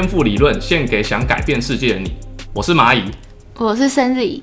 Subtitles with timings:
[0.00, 2.12] 颠覆理论，献给想改变世界的你。
[2.52, 3.02] 我是蚂蚁，
[3.56, 4.42] 我是 Cindy。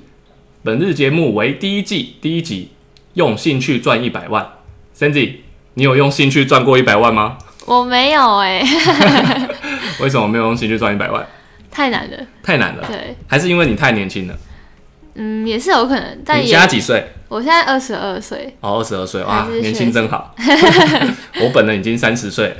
[0.62, 2.72] 本日节目为第一季第一集，
[3.14, 4.46] 用兴趣赚一百万。
[4.94, 5.36] Cindy，
[5.72, 7.38] 你有用兴趣赚过一百万吗？
[7.64, 8.62] 我没有哎、
[9.98, 11.26] 为什么没有用兴趣赚一百万？
[11.72, 12.18] 太难了。
[12.42, 14.38] 太难了，对，还是因为你太年轻了？
[15.14, 17.02] 嗯，也是有可能，但你现在几岁？
[17.28, 20.34] 我现在二十二岁，哦，二十二岁，哇还，是年学轻真好。
[21.40, 22.56] 我本人已经三十岁了。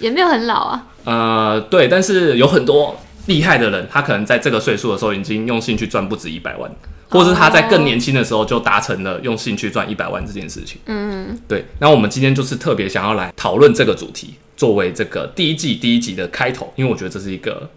[0.00, 0.86] 也没有很老啊。
[1.04, 6.70] 呃，对，但是有很多厉害的人，他可能在这个岁数的时候已经用兴趣赚不止一百万，
[7.08, 10.80] 或是他在更年轻的时候就达成了用兴趣赚一百万这件事情。
[10.86, 17.68] 嗯，对，那我们今天就是特别想要来讨论这个主题，作为这个第一季第一集的开头，因为我觉得这是一个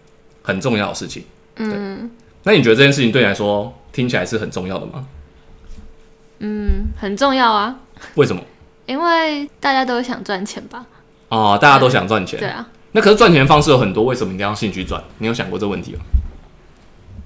[0.42, 1.24] 很重要的事情。
[1.58, 2.10] 嗯，
[2.44, 5.05] 那你觉得这件事情对你来说听起来是很重要的吗？
[6.40, 7.76] 嗯，很重要啊，
[8.16, 8.42] 为什么？
[8.86, 10.86] 因为大家都想赚钱吧？
[11.30, 12.68] 哦，大家都想赚钱，对啊。
[12.96, 15.04] 那可是赚钱的方式有很多，为什么一定要用兴趣赚？
[15.18, 15.99] 你有想过这个问题吗？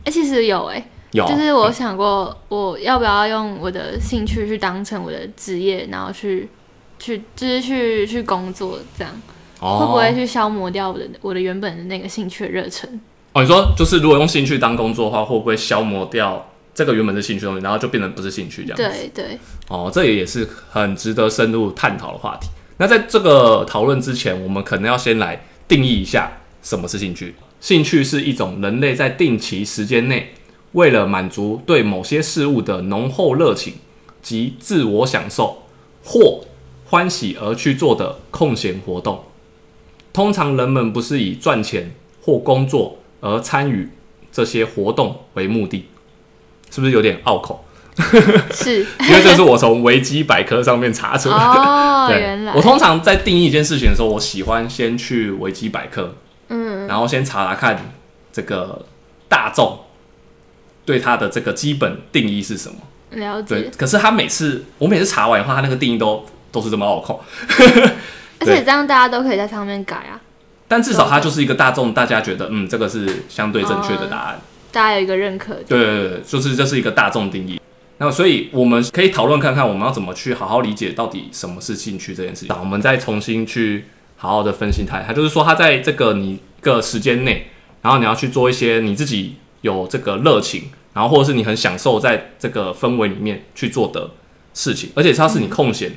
[0.04, 6.50] 哎、其实有哎、有，就是我想过，我要不要用我的兴趣去当成我的职业，然后去
[6.98, 9.14] 去就是去去工作，这样、
[9.60, 12.90] 哦会不会去消磨掉我的我的原本的那个兴趣的热忱？
[13.34, 18.92] 哦，你说就是如果用兴趣当工作的话，会不会消磨掉这个原本是兴趣东西，然后就变成不是兴趣这样？。
[18.92, 22.48] 对对，哦，这也是很值得深入探讨的话题。
[22.78, 26.30] 那在这个讨论之前，我们可能要先来定义一下
[26.64, 27.36] 什么是兴趣。
[27.62, 30.34] 兴趣是一种人类在定期时间内，
[30.72, 33.76] 为了满足对某些事物的浓厚热情
[34.22, 35.64] 及自我享受
[36.04, 36.44] 或
[36.86, 39.24] 欢喜而去做的空闲活动。
[40.12, 43.88] 通常人们不是以赚钱或工作而参与
[44.32, 45.86] 这些活动为目的，
[46.72, 47.64] 是不是有点拗口？
[48.54, 51.44] 是因为这是我从维基百科上面查出来的。
[51.44, 56.16] 哦， 原来我通常在定义一件事情的时候，我喜欢先去维基百科，
[56.48, 57.92] 嗯，然后先查查看
[58.32, 58.86] 这个
[59.28, 59.80] 大众
[60.86, 62.76] 对它的这个基本定义是什么。
[63.12, 67.24] 了对解，，可是他每次我每次查完以后，他那个定义都都是这么拗口，
[68.40, 70.22] 而且这样大家都可以在上面改啊，
[70.68, 74.40] 但至少它就是一个大众，大家觉得嗯，这个是相对正确的答案。
[74.72, 75.56] 大家有一个认可。
[75.68, 77.60] 对对对，对就是这是一个大众定义。
[78.02, 82.56] 那所以我们可以讨论看看，我们要怎么去好好理解到底什么是兴趣这件事情。
[82.58, 85.02] 我们再重新去好好的分析它。
[85.02, 87.48] 它就是说，它在这个你一个时间内，
[87.82, 94.12] 然后你要去做一些你自己有这个热情，然后或者是你很享受在这个氛围里面去做的
[94.54, 95.92] 事情，而且它是你空闲。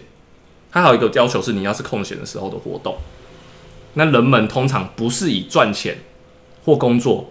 [0.72, 2.96] 它还有一个要求是，你要是空闲的时候的活动。
[3.94, 5.98] 那人们通常不是以赚钱
[6.64, 7.30] 或工作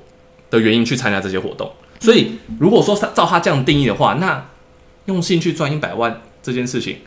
[0.49, 1.69] 的原因去参加这些活动。
[1.99, 4.45] 所以，如果说他照他这样定义的话，那
[5.11, 6.97] 用兴趣赚一百万这件事情，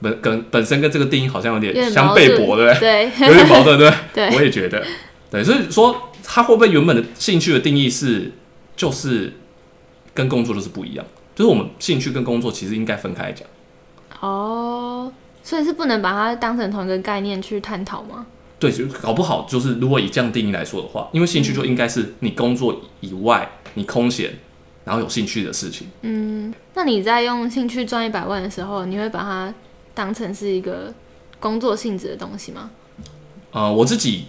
[0.00, 3.10] 本跟本身跟这个定义好像有有点相点矛盾背驳，对不对？
[3.18, 4.28] 对有点矛盾，对不对？
[4.28, 4.84] 对我也觉得，
[5.30, 8.32] 对，所以说他会不会原本的兴趣的定义是，
[8.76, 9.32] 就是
[10.12, 13.46] 跟工作就是不一样，就是我们兴趣跟工作其实应该分开来讲。
[14.20, 18.26] 哦，所以是不能把它当成同一个概念去探讨吗？
[18.58, 24.30] 对，就搞不好就是如果以这样定义来说的话，因为兴趣就应该是你工作以外，你空闲，
[24.86, 25.88] 然后有兴趣的事情。
[26.02, 29.52] 嗯，那你在用兴趣赚一百万的时候，你会把它
[29.92, 30.94] 当成是一个
[31.40, 32.70] 工作性质的东西吗？
[33.50, 34.26] 呃，我自己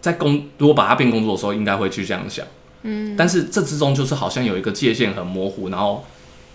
[0.00, 2.46] 在工如果把它变工作的时候，应该会去这样想。
[2.84, 6.06] 嗯，但是这之中就是好像有一个界限很模糊，然后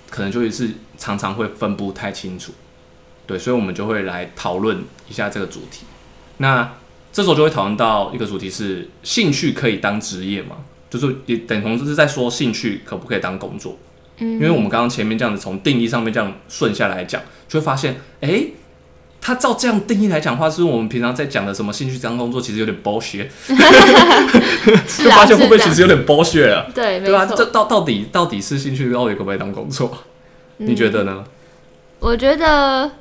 [0.09, 2.53] 可能就是常常会分不太清楚。
[3.27, 5.85] 对，所以我们就会来讨论一下这个主题。
[6.37, 6.73] 那
[7.11, 10.55] 这时候就会讨论到一个主题是：兴趣可以当职业吗？
[10.99, 13.77] 就是也等同就是在说兴趣可不可以当工作？
[14.19, 18.45] 嗯因为我们刚刚前面这样子从定义上面这样顺下来讲，就会发现，哎、
[19.19, 23.27] 他照这样定义来讲的话，是我们平常在讲的什么兴趣当工作，其实有点 bullshit，
[24.87, 27.25] 是啊，就发现会不会其实有点 bullshit 了，对，对吧？
[27.25, 29.97] 这到到底到底是兴趣，到底可不可以当工作？
[30.57, 31.23] 你觉得呢？
[31.99, 32.91] 我觉得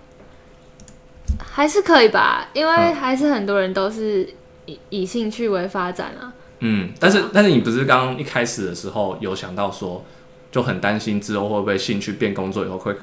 [1.38, 4.26] 还是可以吧，因为嗯还是很多人都是
[4.64, 6.32] 以以兴趣为发展啊。
[6.64, 10.04] 嗯，但是但是你不是刚刚一开始的时候有想到说，
[10.50, 12.94] 就很担心之后会不会兴趣变工作以后会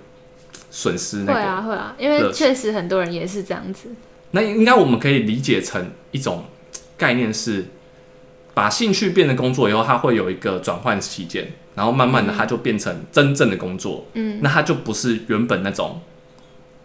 [0.71, 1.33] 损失那个？
[1.33, 3.89] 会啊，会啊，因为确实很多人也是这样子。
[4.31, 6.45] 那应该我们可以理解成一种
[6.97, 7.65] 概念是，
[8.53, 16.00] 把兴趣变成工作以后，它会有一个转换期间，然后慢慢的它就变成真正的工作，嗯那它就不是原本那种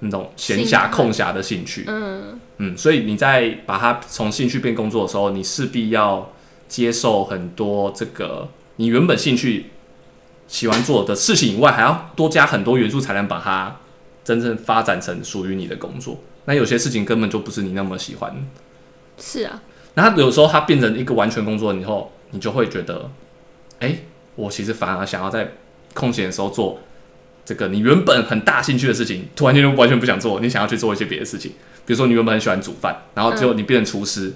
[0.00, 6.30] 那种闲暇空暇的兴趣，嗯，嗯，所以你在把它从兴趣变工作的时候，你势必要
[6.74, 9.66] 接受很多这个你原本兴趣
[10.48, 13.76] 喜欢做的事情以外，还要多加很多元素，才能把它
[14.24, 16.18] 真正发展成属于你的工作。
[16.46, 18.34] 那有些事情根本就不是你那么喜欢，
[19.16, 19.62] 是啊，
[19.94, 23.08] 然后有时候它变成一个完全工作以后，你就会觉得，
[23.78, 23.98] 哎、
[24.34, 25.52] 我其实反而想要在
[25.94, 26.80] 空闲的时候做
[27.44, 31.52] 这个你原本很大兴趣的事情，突然间就完全不想做，你想要去做一些别的事情。
[31.86, 34.32] 比如说你原本很喜欢煮饭，然后结果你变成厨师，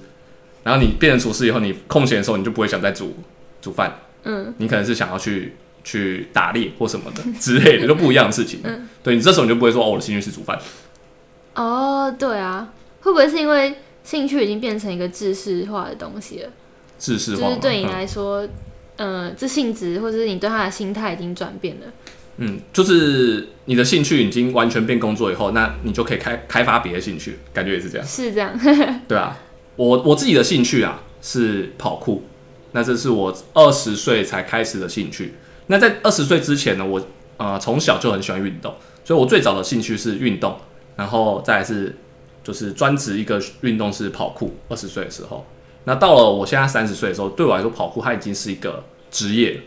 [0.63, 3.15] 然后你变成厨师以后，你空闲的时候你就不会想再煮
[3.61, 8.61] 煮饭，嗯，你可能是想要去去打猎或什么的之类的，就不一样的事情。
[8.65, 10.59] 嗯对你这时候你就不会说哦，我的兴趣是煮饭。
[11.55, 13.75] 哦，对啊，会不会是因为
[14.05, 16.51] 兴趣已经变成一个制式化的东西了？
[16.99, 18.47] 制式化就是对你嗯来说，
[18.97, 21.87] 呃，这性质或者是你对他的心态已经转变了。
[22.39, 28.53] 嗯，就是你的兴趣已经完全变工作以后，那你就可以开开发别的兴趣，感觉也是这样，是这样，
[29.09, 29.37] 对啊。
[29.79, 32.25] 我我自己的兴趣啊是跑酷，
[32.73, 35.35] 那这是我二十岁才开始的兴趣。
[35.69, 37.01] 那在二十岁之前呢，我
[37.37, 40.57] 呃从小就很喜欢运动，所以我最早的兴趣是运动，
[40.97, 41.95] 然后再来是
[42.43, 44.57] 就是专职一个运动是跑酷。
[44.69, 45.47] 二十岁的时候，
[45.85, 48.83] 那到了我现在三十岁的时候，对我来说跑酷它已经是一个
[49.13, 49.61] 职业了。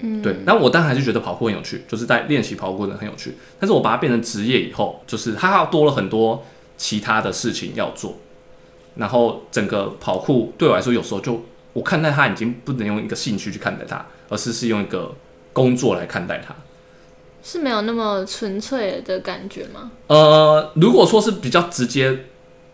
[0.00, 3.34] 嗯，对，那我当然还是觉得跑酷很有趣，就是在练习跑酷过程很有趣。
[3.58, 6.44] 但是我把它变成职业以后，就是它要多了很多
[6.76, 8.18] 其他的事情要做，
[8.96, 15.14] 然后整个跑酷对我来说，有时候就我看待它已经不能用一个兴趣去看待它，而是是用一个
[15.52, 16.54] 工作来看待它。
[17.42, 19.92] 是没有那么纯粹的感觉吗？
[20.08, 22.24] 呃，如果说是比较直接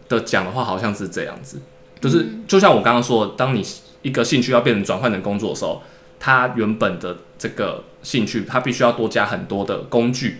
[0.08, 1.60] 的讲的话，好像是这样子，
[2.00, 3.62] 就是就像我刚刚说，当你
[4.00, 5.82] 一个兴趣要变成转换成工作的时候，
[6.18, 10.38] 它原本的这个兴趣，它必须要多加很多的工具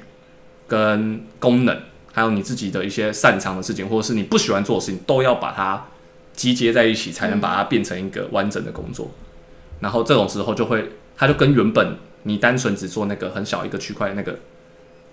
[0.66, 1.82] 跟功能，
[2.12, 5.86] 还有你自己的一些擅长的事情，或者是你不喜欢做的事情，都要把它
[6.34, 9.10] 集结在一起，才能把它变成一个完整的工作。
[9.80, 14.38] 然后这种时候就会，它就跟原本你单纯只做那个很小一个区块那个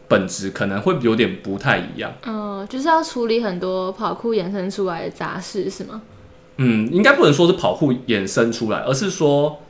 [0.08, 2.14] 本质，可能会有点不太一样。
[2.26, 6.02] 嗯、就是要处理很多跑酷衍生出来的杂事，是吗？
[6.58, 9.62] 嗯，应该不能说是跑酷衍生出来，而是说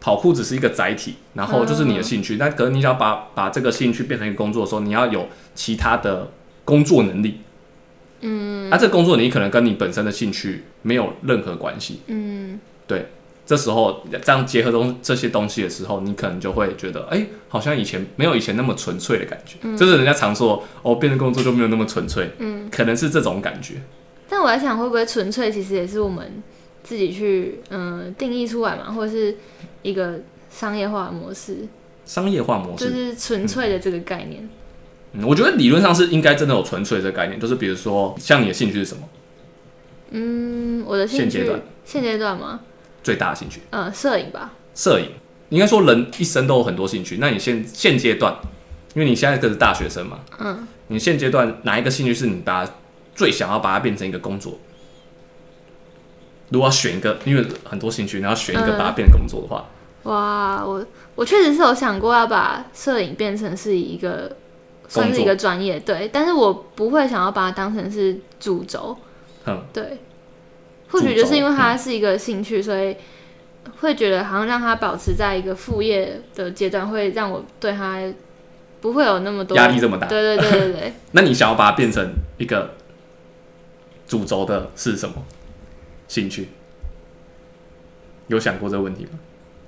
[0.00, 2.36] 跑酷只是一个载体，然后就是你的兴趣。
[2.36, 6.30] 那可能你想把把这个兴趣变成一个工作的时候，你要有其他的
[6.68, 7.40] 工作能力。
[8.20, 12.00] 嗯，那、这个工作能力可能跟你本身的兴趣没有任何关系。
[12.08, 13.06] 嗯，对
[13.46, 19.56] 这时候这样结合东这些东西的时候，你可能就会觉得，哎、好像以前没有以前那么纯粹的感觉。
[19.78, 22.28] 就是人家常说，哦，变成工作就没有那么纯粹。
[22.38, 23.76] 嗯，可能是这种感觉。
[24.28, 26.42] 但我在想，会不会纯粹其实也是我们
[26.82, 29.34] 自己去嗯、定义出来嘛，或者是
[29.80, 30.20] 一个
[30.50, 31.66] 商业化模式，
[32.04, 34.42] 商业化模式，就是纯粹的这个概念。
[34.42, 34.50] 嗯，
[35.24, 39.08] 我觉得理论上是应该真的有纯粹这个概念，就是比如说，像你的兴趣是什么？
[40.10, 42.60] 嗯，我的兴趣现阶段现阶段吗？
[43.02, 43.60] 最大的兴趣？
[43.70, 44.52] 嗯，摄影吧。
[44.74, 45.10] 摄影。
[45.50, 48.36] 应该说人一生都有很多兴趣，那你现现阶段，
[48.94, 52.72] 因为你现在可是大学生嘛，嗯，你现阶段哪一个兴趣是你把它
[53.14, 54.58] 最想要把它变成一个工作？
[56.50, 59.64] 如果要选一个，因为很多兴趣，然后选一个嗯把它变成工作的话，
[60.02, 64.36] 哇，我我确实是有想过要把摄影变成是一个
[64.88, 68.96] 算是一个专业，对，但是我不会想要把它当成是主轴，
[69.44, 69.98] 哼，对，
[70.88, 72.96] 或许就是因为它是一个兴趣，所以
[73.80, 78.02] 会觉得好像让它保持在一个副业的阶段，会让我对它
[78.80, 80.06] 不会有那么多压力这么大。
[80.06, 82.74] 对对对对对， 那你想要把它变成一个
[84.06, 85.14] 主轴的是什么
[86.08, 86.48] 兴趣？
[88.28, 89.10] 有想过这个问题吗？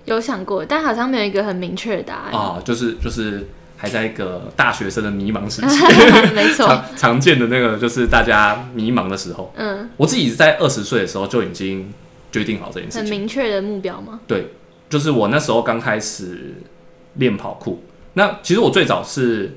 [0.07, 2.33] 有想过，但好像没有一个很明确的答案。
[2.33, 3.47] 啊，就是就是
[3.81, 5.85] 还在一个大学生的迷茫时期，
[6.37, 9.51] 没错，常常见的那个就是大家迷茫的时候。
[9.57, 11.91] 嗯，我自己在二十岁的时候就已经
[12.31, 14.21] 决定好这件事很，明确的目标吗？
[14.27, 14.49] 对，
[14.91, 16.57] 就是我那时候刚开始
[17.15, 17.83] 练跑酷。
[18.13, 19.57] 那其实我最早是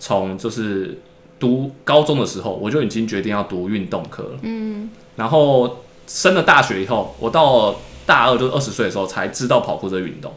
[0.00, 0.98] 从就是
[1.38, 4.38] 读高中的时候，我就已经决定要读运动科了。
[4.42, 10.34] 嗯，然后升了大学以后，我到大二就是二十岁的时候才知道跑酷这个运动，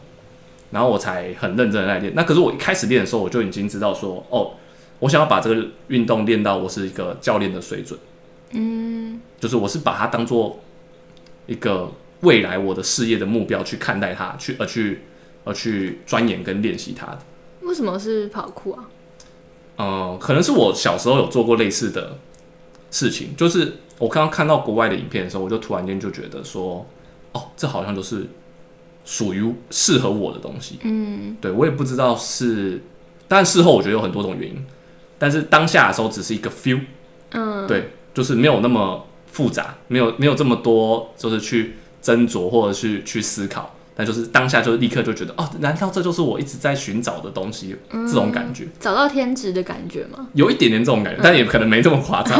[0.74, 2.12] 然后我才很认真的在练。
[2.16, 4.54] 那可是我一开始练的时候，我就已经知道说，哦，
[4.98, 7.96] 我想要把这个运动练到我是一个教练的水准，
[8.50, 10.58] 嗯，就是我是把它当做
[11.46, 11.88] 一个
[12.22, 15.02] 未来我的事业的目标去看待它，去而去
[15.44, 17.18] 而去钻研跟练习它的。
[17.62, 18.84] 为什么是跑酷啊？
[19.78, 22.18] 嗯，可能是我小时候有做过类似的
[22.90, 26.84] 事情，就是我刚刚看到国外的影片的时候，我就突然间就觉得说，
[27.30, 28.26] 哦，这好像就是
[29.04, 30.78] 属于适合我的东西。
[30.82, 32.82] 嗯，对我也不知道是，
[33.28, 34.64] 但事后我觉得有很多种原因，
[35.18, 36.80] 但是当下的时候只是一个 feel，
[37.32, 43.70] 嗯，对，就是没有那么复杂，没有没有这么多，就是去斟酌或者去去思考。
[43.96, 47.76] 但就是当下就立刻就觉得哦，难道这就是我一直在寻找的东西？
[47.92, 48.66] 这种感觉。
[48.80, 50.26] 找到天职的感觉吗？
[50.32, 52.36] 有一点点这种感觉，但也可能没这么夸张。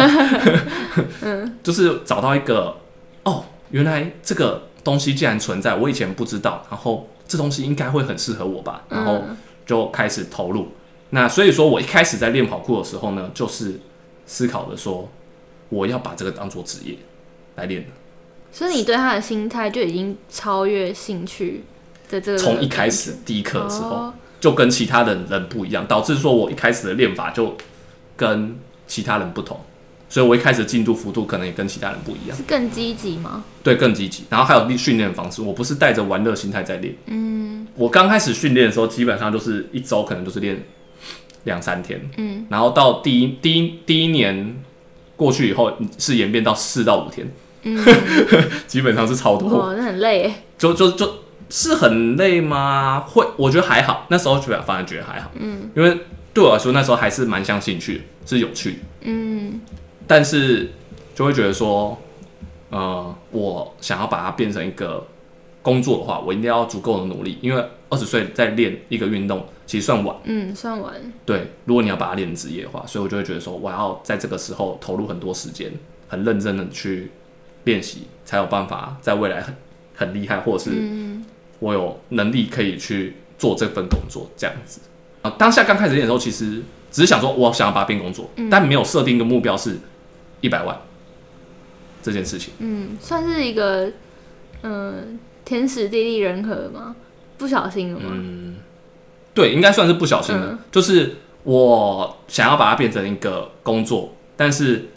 [1.22, 2.76] 嗯， 就是找到一个
[3.22, 9.36] 哦，原来这个东西既然存在，我以前不知道，然后这东西应该会很适合我吧，然后嗯
[9.66, 10.68] 就开始投入。
[11.10, 13.80] 那所以说我一开始在练跑酷的时候呢，就是
[14.26, 15.08] 思考的说，
[15.70, 16.96] 我要把这个当做职业
[17.56, 17.88] 来练的。
[18.52, 21.64] 所以你对他的心态就已经超越兴趣
[22.08, 22.38] 的这个。
[22.38, 27.56] 从一开始第一课的时候，哦就跟其他的人不一样，导致说我一开始的练法就
[28.14, 29.58] 跟其他人不同，
[30.14, 33.42] 所以我一开始的进度幅度可能也跟其他人不一样，是更积极吗？
[33.64, 34.22] 对，更积极。
[34.30, 36.94] 然后还有训练的方式，我不是带着玩乐心态在练。
[37.06, 40.64] 嗯，我刚开始训练的时候，基本上就是一周可能就是练
[41.42, 44.54] 两三天，嗯，然后到第一第一第一年
[45.16, 47.28] 过去以后，是演变到四到五天，
[47.64, 47.84] 嗯，
[48.68, 49.48] 基本上是超多。
[49.48, 50.32] 哇，那很累。
[50.56, 51.12] 就就就
[51.50, 53.00] 是很累吗？
[53.00, 54.06] 会，我觉得还好。
[54.08, 55.98] 那时候觉得反而觉得还好，嗯，因为
[56.32, 59.60] 对我来说那时候还是蛮像兴趣，是有趣的，嗯，
[60.06, 60.70] 但是
[61.14, 61.96] 就会觉得说，
[62.70, 65.06] 呃，我想要把它变成一个
[65.62, 70.94] 工作的话，我一定要足够的努力，因为二十岁在练一个运动其实算晚，嗯，算晚。
[71.24, 75.72] 对，如果你要把它练成职业的话，所以我就会觉得说，我要在这个时候投入很多时间，
[76.08, 77.10] 很认真的去
[77.64, 79.54] 练习，才有办法在未来很
[79.94, 80.70] 很厉害，或者是
[81.60, 84.80] 我有能力可以去做这份工作这样子。
[85.22, 89.78] 啊，当下刚开始练的时候，其实只是想说，我想要把它变工作，但没有设定一个目标是
[90.44, 90.78] 一百万
[92.02, 92.52] 这件事情。
[92.58, 93.90] 嗯，算是一个
[94.62, 96.94] 嗯天时地利人和吗？
[97.38, 98.10] 不小心了吗？
[98.12, 98.56] 嗯，
[99.32, 104.90] 对，应该算是不小心的，嗯就是我想要把它变成一个工作，但是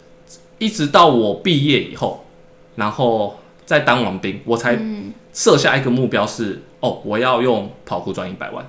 [0.58, 2.24] 一直到我毕业以后，
[2.76, 8.64] 然后再当完兵，我才嗯，设下一个目标是，哦，我要用跑酷赚一百万。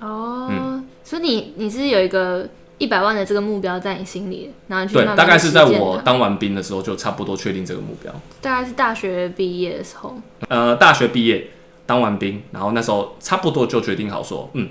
[0.00, 2.48] 哦，嗯所以你你是有一个
[2.78, 8.12] 一百万的这个目标在你心里，然后你去对，大概是在我当完兵的时候就差不多确定这个目标。
[8.40, 10.16] 大概是大学毕业的时候，
[10.48, 11.50] 呃，大学毕业
[11.86, 14.70] 当完兵，然后那时候差不多就决定好说，嗯，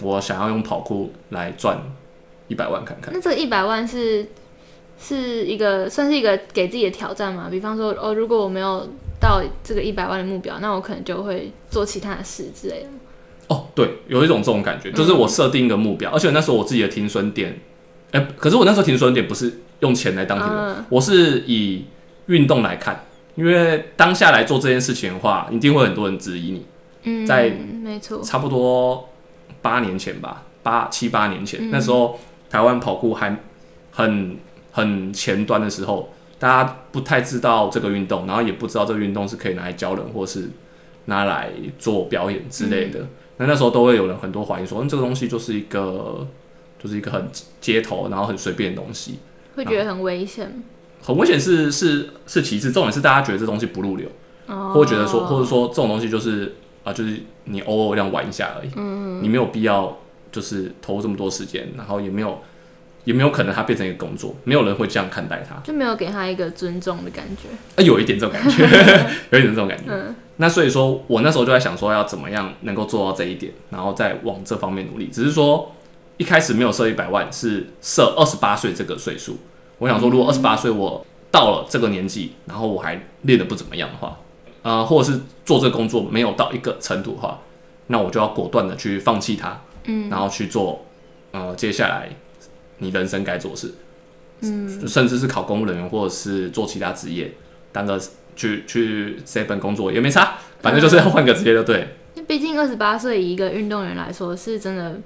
[0.00, 1.78] 我想要用跑酷来赚
[2.48, 3.14] 一百万看看。
[3.14, 4.28] 那这个一百万是
[5.00, 7.48] 是一个算是一个给自己的挑战嘛？
[7.50, 8.86] 比方说，哦，如果我没有
[9.18, 12.88] 到这个一百万的目标，那我可能就会做其他的事之类的。
[13.48, 17.58] 哦，对，有一种这种感觉，就是我设定一个目标，而且那时候我自己的停损点，
[18.10, 21.84] 哎、可是我那时候停损点不是用钱来当停损，嗯我是以
[22.26, 23.04] 运动来看，
[23.36, 26.66] 因为当下来做这件事情的话，一定会很多人质疑你。
[27.04, 29.08] 嗯，在没错，差不多
[29.62, 32.18] 八年前吧，八七八年前，嗯那时候
[32.50, 33.36] 台湾跑酷还
[33.92, 34.36] 很
[34.72, 40.50] 很前端的时候，大家不太知道这个运动，然后也不知道这个运动是可以拿来教人，或是
[41.04, 43.06] 拿来做表演之类的。
[43.38, 46.26] 那那时候都会有人很多怀疑说，嗯，这个东西就是一个
[46.82, 47.28] 就是一个很
[47.60, 49.18] 街头，然后很随便的东西，
[49.54, 50.62] 会觉得很危险。
[51.02, 54.08] 很危险是是是其次，重点是大家觉得这东西不入流。
[54.46, 59.98] 哦，或觉得说，或者说这种东西就是啊、就是你偶尔这样玩一下而已，嗯，你没有必要
[60.30, 62.40] 就是投入这么多时间，然后也没有
[63.04, 67.48] 也没有可能它变成一个工作，没有人会这样看待它，就没有给他一个尊重的感觉。
[67.74, 68.62] 啊，有一点这种感觉，
[69.30, 69.84] 有一点这种感觉。
[69.88, 75.08] 嗯那所以说我那时候就在想说，要怎么样能够做到这一点，然后再往这方面努力。
[75.08, 75.72] 只是说
[76.18, 79.38] 一开始没有设一百万，是设二十八岁这个岁数。
[79.78, 84.18] 我想说，如果二十八岁我到了这个年纪，然后我还练得不怎么样的话，
[84.62, 87.40] 呃，或者是做这个工作没有到一个程度的话，
[87.88, 90.84] 那我就要果断的去放弃它，嗯然后去做
[91.32, 92.08] 呃接下来
[92.78, 93.74] 你人生该做的事，
[94.40, 97.32] 嗯，甚至是考公务人员，或者是做其他职业，
[97.72, 98.00] 当个
[98.36, 101.86] 去去 seven 工作也没差，反正就是要换个职业就对了。
[102.14, 104.98] 因为毕竟二十八岁，以一个运动员来说，是真的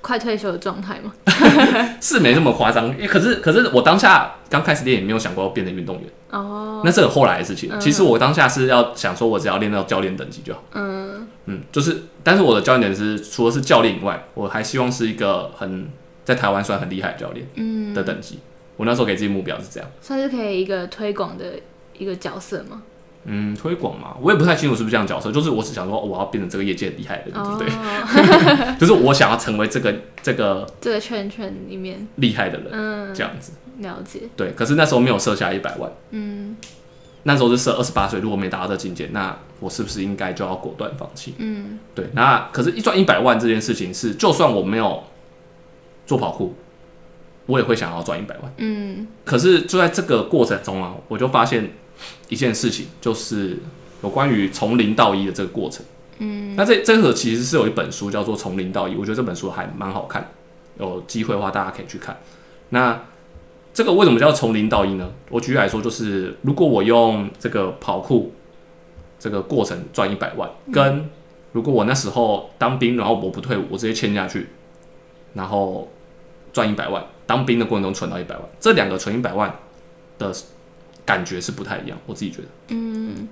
[0.00, 1.12] 快退休的状态嘛。
[2.00, 7.70] 是没这么夸张，可是可是我当下刚开始练也没有想过要变成运动员，哦，那是很后来的事情。
[7.72, 10.62] 嗯其实我当下是要想说，我只要练到教练等级就好。
[10.74, 15.88] 嗯嗯，就是，但是我的教练等级是除了是教练以外，我还希望是一个很
[16.24, 18.40] 在台湾算很厉害的教练嗯，的等级。
[18.76, 19.88] 我那时候给自己目标是这样。
[20.00, 21.44] 算是可以一个推广的
[21.98, 22.82] 一个角色吗。
[23.28, 28.78] 嗯，推广嘛，我也不太清楚是不是这样的角色，就是我只想说，哦我要变成这个业界很厉害的人，哦，对不对？
[28.78, 33.52] 就是我想要成为这个这个这个圈圈里面，厉害的人，嗯，这样子。
[33.80, 36.56] 了解，对，可是那时候没有设下一百万，嗯
[37.24, 41.34] 那时候是设二十八岁，如果没达到这境界，那我是不是应该就要果断放弃？
[41.38, 45.02] 嗯对，那可是，一赚一百万这件事情是，就算我没有
[46.06, 46.54] 做跑酷，
[47.46, 48.52] 我也会想要赚一百万。
[48.58, 51.68] 嗯可是就在这个过程中啊，我就发现
[52.28, 53.58] 一件事情，就是
[54.02, 55.84] 有关于从零到一的这个过程。
[56.18, 60.30] 嗯，那这这个其实是有一本书叫做《从零到一》，我觉得这本书还蛮好看，
[60.78, 62.18] 有机会的话大家可以去看。
[62.70, 63.02] 那
[63.74, 65.12] 这个为什么叫从零到一呢？
[65.28, 68.32] 我举例来说，就是如果我用这个跑酷
[69.18, 71.10] 这个过程赚一百万，跟
[71.52, 74.48] 如果我那时候当兵，然后我不退伍，我直接签下去，
[75.34, 75.90] 然后
[76.52, 79.54] 赚一百万，当兵的过程中存到一百万，这两个存一百万
[80.18, 80.32] 的
[81.06, 82.48] 感觉是不太一样，我自己觉得。
[82.68, 83.26] 嗯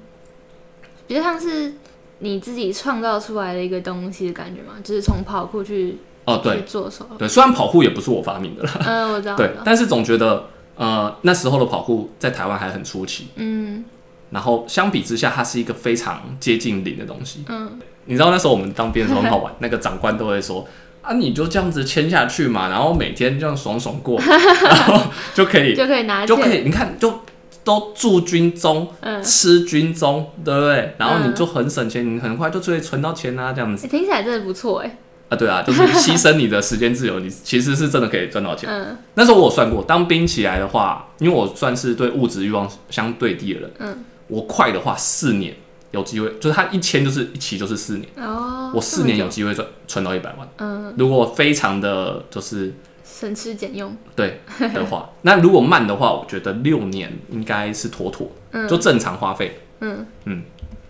[1.06, 1.74] 比较像是
[2.20, 7.06] 你自己创造出来的一个东西的感觉嘛，就是从跑酷去哦，对去做手。
[7.18, 9.34] 对，虽然跑酷也不是我发明的啦，嗯，我知道。
[9.34, 13.84] 我知，道对但是总觉得呃那时候的跑酷在台湾还很初期，嗯
[14.30, 17.44] 然后相比之下，它是一个非常接近零的东西。
[17.48, 20.66] 嗯，你知道那时候我们当兵的时候很好玩， 那个长官都会说
[21.02, 25.02] 啊，你就这样子签下去嘛，然后每天这样爽爽过， 然后
[25.34, 26.48] 就可以就可以拿就可。
[26.48, 27.20] 以，你看就
[27.64, 30.94] 都住军中，嗯，吃军中，对不对？
[30.98, 34.98] 然后你嗯就很省钱，你很快就可以存到钱啊，这样子欸听起来真的不错哎。
[35.30, 38.68] 啊，对啊，就是 牺牲你的时间自由，你其实是真的可以赚到钱。
[38.68, 45.54] 嗯那时候我有算过，当兵起来的话，因为我算是对物质欲望相对低的人，嗯，我快的话四年
[45.92, 50.46] 有机会，就是他一签就是一期就是四年，哦，我四年有机会赚存到一百万。
[50.58, 52.74] 嗯，如果非常的就是
[53.14, 53.96] 省吃俭用。
[54.16, 58.66] 对的话， 那如果慢的话，我觉得六年应该是妥妥，嗯。
[58.66, 59.60] 就正常花费。
[59.80, 60.04] 嗯。
[60.24, 60.42] 嗯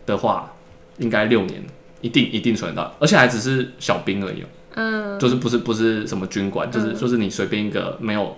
[0.06, 0.54] 的话，
[0.98, 1.62] 应该六年
[2.00, 6.96] 一定一定存得到，而且还只是小兵而已哦、嗯，就是不是不是什么军官，就是、嗯。
[6.96, 8.34] 就是你随便一个没有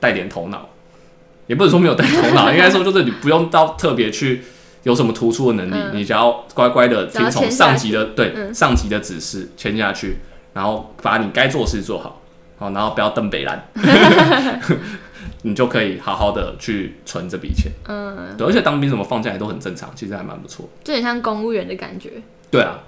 [0.00, 0.68] 带点头脑，
[1.46, 4.42] 也不能说没有带头脑， 应该说就是你不用到特别去
[4.84, 5.98] 有什么突出的能力，嗯。
[5.98, 8.54] 你只要乖乖的听从上级的对、嗯。
[8.54, 10.16] 上级的指示签下去，
[10.54, 12.22] 然后把你该做的事做好，
[12.58, 13.62] 好，然后不要登北兰，
[15.42, 17.70] 你就可以好好的去存这笔钱。
[17.88, 20.68] 嗯，对，而且当兵什么放假也都很正常，其实还蛮不错。
[20.82, 22.10] 就很像公务员的感觉。
[22.50, 22.78] 对啊，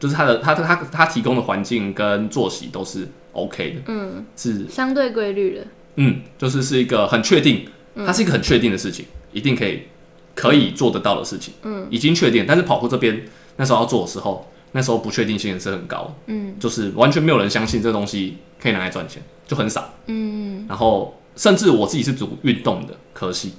[0.00, 5.66] 就是他的他他他他提供的环境跟作息都是 OK 的，嗯，是相对规律的。
[5.96, 9.82] 嗯，就是是一个很确定，嗯它是一个很确定的事情，一定可以
[10.34, 12.44] 可以做得到的事情，嗯，已经确定。
[12.48, 13.24] 但是跑酷这边
[13.56, 19.94] 那时候要做的时候，那时候不确定性也是很高，嗯就是完全没有人相信这东西可以拿来赚钱，就很少。
[20.06, 23.54] 嗯然后甚至我自己是读运动的科系，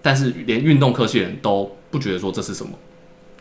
[0.00, 2.72] 但是连运动科系的人都不觉得说这是什么，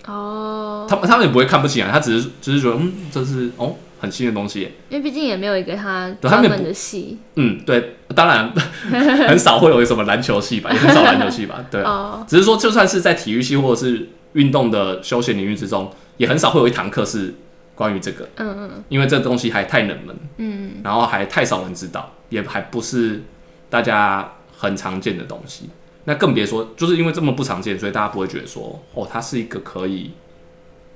[0.07, 7.19] 哦，他们他们也不会看不起啊，他只是只是觉得嗯这是哦很新的东西耶，因为毕竟也没有一个他他们也专门的系。
[7.35, 8.51] 嗯对，当然
[8.89, 11.91] 很少会有什么篮球系吧，也很少篮球系吧，对啊。
[12.17, 17.33] 哦，只是说，就算是在体育系或者是运动的休闲领域之中，也很少会有一堂课是
[17.75, 23.21] 关于这个，嗯嗯因为这东西还太冷门，嗯然后还太少人知道，也还不是
[23.69, 25.69] 大家很常见的东西。
[26.05, 30.11] 那更别说，就是因为这么不常见，所以大家不会觉得说，哦，它是一个可以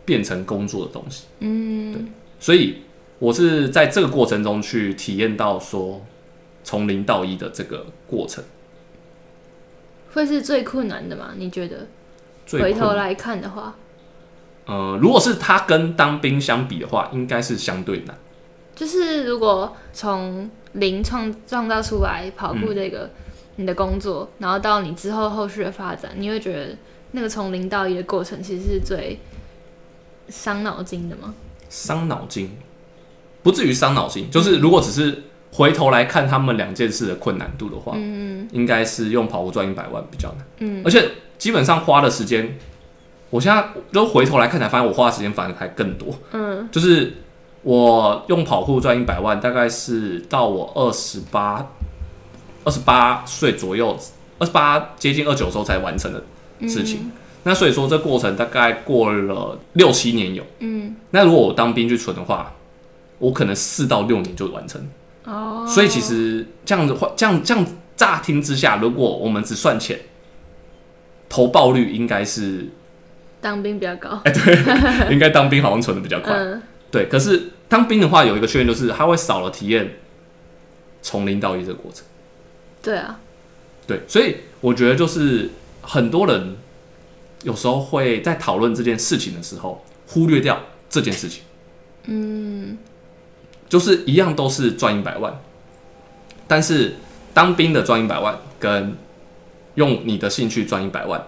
[0.04, 1.26] 变成工作的东西。
[1.39, 2.78] 嗯，所以
[3.19, 6.04] 我是在这个过程中去体验到说，
[6.63, 8.43] 从零到一的这个过程。
[10.13, 11.34] 会是最困难的吗？
[11.38, 11.86] 你觉得？
[12.45, 13.75] 最回头来看的话，
[14.65, 18.15] 呃，如果是他跟当兵相比的话，应该是相对难。
[18.75, 23.10] 就是如果从零创创造出来跑步这个、
[23.55, 26.75] 你的工作，然后到你之后后续的发展，你会觉得
[27.12, 29.19] 那个从零到一的过程其实是最
[30.27, 31.34] 伤脑筋的吗？
[31.69, 32.51] 伤脑筋，
[33.41, 38.47] 不至于伤脑筋，就是如果只是回头来看他们两件事的困难度的话，嗯。
[38.51, 40.81] 应该是用跑步赚一百万比较难，嗯。
[40.86, 42.58] 而且基本上花的时间，
[43.30, 47.13] 我现在就回头来看才发现，我花的时间反而还更多，嗯就是
[47.63, 51.67] 我用跑酷赚一百万，大概是到我二十八、
[52.63, 53.98] 二十八岁左右，
[54.39, 56.24] 二十八接近二九时候才完成的
[56.67, 57.12] 事情。
[57.43, 60.43] 那所以说，这过程大概过了六七年有。
[60.60, 62.52] 嗯那如果我当兵去存的话，
[63.19, 64.82] 我可能四到六年就完成。
[65.26, 70.00] 哦，所以其实这样子话，这样这样乍听之下，如果我们只算钱，
[71.29, 72.65] 投报率应该是，
[73.41, 76.33] 当兵比较高，哎，对 应该当兵好像存的比较快。
[76.33, 76.61] 嗯
[76.91, 79.95] 对，可是当兵的话有一个缺点就是，他会少了体验
[81.01, 82.05] 从零到一这个过程。
[82.81, 83.19] 对啊，
[83.85, 85.49] 对，所以我觉得就是
[85.81, 86.55] 很多人
[87.43, 90.57] 有时候会在讨论这件事情的时候，忽略掉
[90.89, 91.43] 这件事情。
[92.05, 92.77] 嗯
[93.67, 95.38] 就是一样都是赚一百万，
[96.47, 96.93] 但是
[97.33, 98.95] 当兵的赚一百万跟
[99.75, 101.21] 用你的兴趣赚一百万，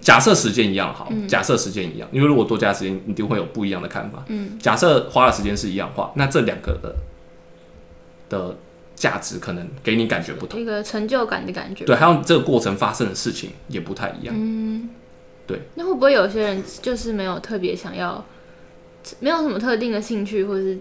[0.00, 4.24] 假设时间一样好，假设时间一样，因为如果多加时间，一定会有不一样的看法。
[4.28, 6.96] 嗯假设花的时间是一样的话，那这两个的
[8.28, 8.56] 的
[8.94, 11.84] 价值可能给你感觉不同，一个成就感的感觉。
[11.84, 14.34] 对，还有这个过程发生的事情也不太一样。
[14.36, 14.88] 嗯，
[15.46, 15.60] 对。
[15.74, 18.24] 那会不会有些人就是没有特别想要，
[19.20, 20.78] 没有什么特定的兴趣或者是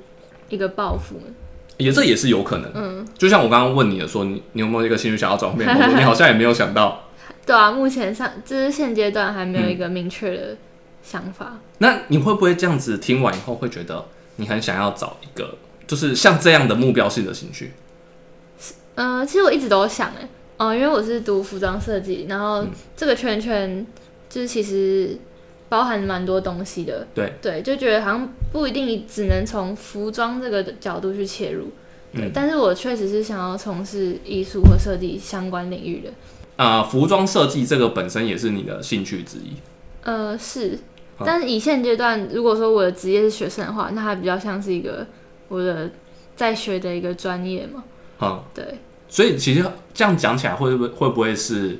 [0.49, 1.34] 一个抱负呢？
[1.78, 5.98] 也这也是有可能，嗯，就像我刚刚问你的说，你你有没有一个兴趣想要转变工作？
[5.98, 7.10] 你好像也没有想到，
[7.46, 10.58] 对啊，目前上就是现阶段还没有一个明确的
[11.04, 11.58] 想法。
[11.80, 14.06] 那你会不会这样子听完以后会觉得
[14.38, 17.74] 你很想要找一个就是像这样的目标性的兴趣？
[18.96, 23.86] 呃，其实我一直都想哎，哦、因为我是读服装设计，然后这个圈圈
[24.30, 25.18] 就是其实
[25.69, 27.08] 包含蛮多东西的。
[27.13, 31.69] 对对，就觉得好像不一定只能从服装这个角度去切入。
[32.13, 36.10] 对，嗯但是我确实是想要从事艺术或设计相关领域的。
[36.58, 39.56] 啊、服装设计这个本身也是你的兴趣之一。
[40.04, 40.80] 呃，是，
[41.19, 45.06] 但是以现阶段，如果说我的职业是学生的话，那它比较像是一个
[45.49, 45.89] 我的
[46.38, 47.84] 在学的一个专业嘛。
[48.21, 51.80] 嗯，对，所以其实这样讲起来，会不会会不会是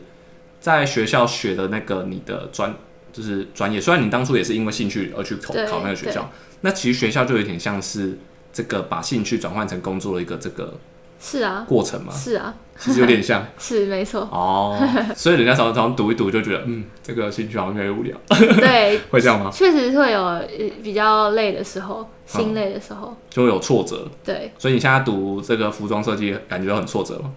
[0.59, 2.75] 在学校学的那个你的专
[3.15, 3.80] 就是专业？
[3.80, 6.30] 虽然你当初也是因为兴趣而去考考那个学校，
[6.62, 8.17] 那其实学校就有点像是
[8.51, 10.78] 这个把兴趣转换成工作的一个这个
[11.17, 14.21] 是啊，过程嘛，是啊，其实有点像 是没错。
[14.32, 14.78] 哦。
[15.15, 19.49] 所以人家常常读一读就觉得，嗯，这个兴趣好像越来越无聊，对，会这样吗？
[19.49, 20.45] 确实会有呃
[20.84, 23.15] 比较累的时候，心累的时候。
[23.30, 24.06] 就会有挫折。
[24.25, 27.32] 对，所以你现在读这个服装设计，感觉到很挫折吗？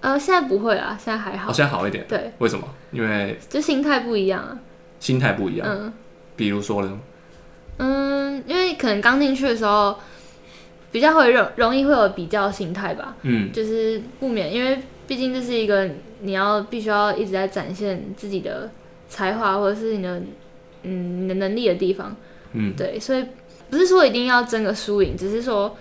[0.00, 1.52] 呃，现在不会啦，现在还好。
[1.52, 2.04] 现在好一点。
[2.08, 2.66] 对，为什么？
[2.90, 4.58] 因为就心态不一样啊。
[5.02, 5.66] 心态不一样。
[5.68, 5.92] 嗯
[6.36, 6.98] 比如说呢？
[7.78, 9.96] 嗯，因为可能刚进去的时候，
[10.90, 18.70] 比较会容容易会有比较心态吧，嗯就是不免，因为毕竟这是一个你要必须要一直在展现自己的
[19.08, 20.22] 才华或者是你的
[20.84, 22.16] 嗯你的能力的地方。
[22.52, 23.24] 嗯对，所以
[23.68, 25.76] 不是说一定要争个输赢，只是说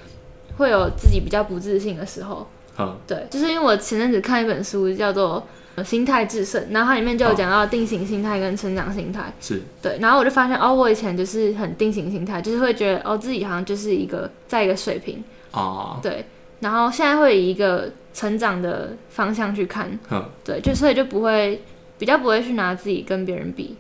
[0.57, 2.47] 会有自己比较不自信的时候。
[2.77, 5.41] 嗯，对，就是因为我前阵子看一本书叫做
[5.83, 9.33] 《心态制胜》，然后它里面就有讲到定型心态跟成长心态。
[9.39, 9.61] 是。
[9.81, 16.25] 对，然后我就发现哦，我以前就是很定型心态，就是会觉得哦自己好像就是一个在一个水平，啊，对，
[16.59, 21.61] 然后现在会以一个成长的方向去看，哼，对，就所以就不会
[21.97, 23.77] 比较不会去拿自己跟别人比，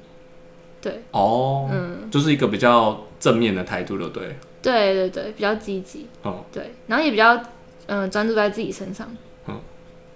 [0.81, 4.35] 对，哦，嗯，就是一个比较正面的态度，对不对？
[4.61, 7.37] 对对对，比较积极，哦，对，然后也比较
[7.87, 9.07] 嗯专注在自己身上，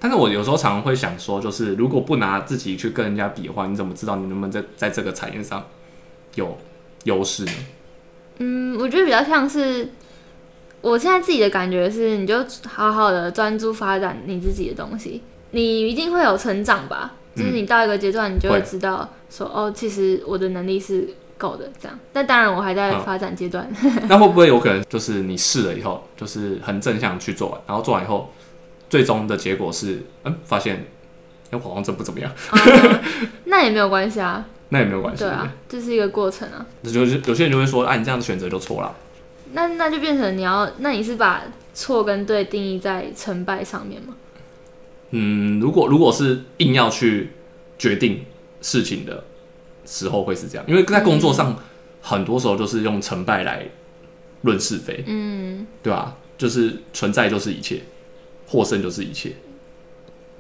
[0.06, 5.66] 但是我有时候常常会想说，就是如果不拿自己去跟人家比的话，你怎么知道你能不能在在这个产业上
[6.36, 6.56] 有
[7.06, 7.52] 优势呢？
[8.38, 9.90] 嗯，我觉得比较像是。
[10.82, 17.16] 我现在自己的感觉是，你就好好的专注发展你自己的东西，你一定会有成长吧。
[17.36, 22.00] 就是你到一个阶段，你就会会知道说，哦，其实我的能力是够的，这样。
[22.14, 23.68] 但当然，我还在嗯发展阶段。
[24.08, 28.32] 那会不会有可能就是你试了以后，就是很正向去做完，然后做完以后，
[28.96, 30.86] 最终的结果是，嗯，发现，
[31.52, 32.58] 哎，我好像真不怎么样，哦
[33.44, 35.26] 那也没有关系啊， 那也没有关系。
[35.26, 36.66] 对啊，这是一个过程啊。
[36.82, 38.96] 对不对，就是有些人就会说，啊，你这样子选择就错了。
[39.52, 44.16] 那那就变成你要，那你是把错跟对定义在成败上面吗？
[45.10, 47.32] 嗯，如果如果是硬要去
[47.78, 48.24] 决定
[48.62, 49.26] 事情的
[49.86, 51.54] 时候，会是这样，因为在工作上，
[52.02, 53.66] 很多时候就是用成败来
[54.44, 57.82] 论是非，嗯，对吧、就是存在就是一切，
[58.48, 59.34] 获胜就是一切，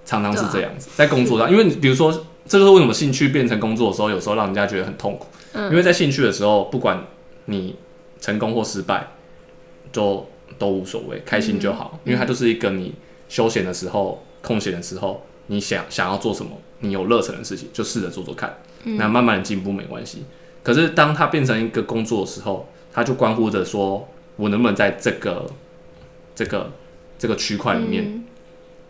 [0.06, 0.89] 常常是这样子。
[0.96, 2.12] 在工作上，因为你比如说，
[2.48, 5.26] 这就是为什么兴趣变成工作的时候，有时候让人家觉得很痛苦。
[5.54, 7.06] 嗯因为在兴趣的时候，不管
[7.46, 7.76] 你
[8.20, 9.08] 成功或失败，
[9.91, 12.00] 都都无所谓，开心就好。
[12.04, 12.94] 因为它就是一个你
[13.30, 18.58] 休闲的时候、空闲的时候，你想想要做什么，你有热忱的事情，就试着做做看。
[18.84, 20.26] 那慢慢的进步没关系。
[20.62, 25.50] 可是当它变成一个工作的时候，它就关乎着说我能不能在这个
[26.36, 26.70] 这个
[27.17, 28.23] 这个区块里面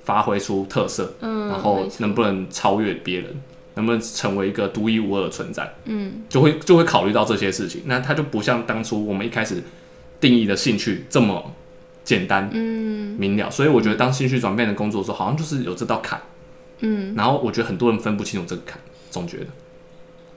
[0.04, 3.42] 发挥出特色，嗯，然后能不能超越别人，
[3.76, 7.82] 能不能成为一个独一无二的存在，嗯，就会就会考虑到这些事情。
[7.86, 9.64] 那它就不像当初我们一开始
[10.20, 11.52] 定义的兴趣这么
[12.04, 13.50] 简单嗯明了。
[13.50, 16.22] 所以我觉得当兴趣转变成工作的时候，好像就是有这道坎。
[16.80, 19.46] 嗯，然后我觉得很多人分不清楚这个坎，总觉得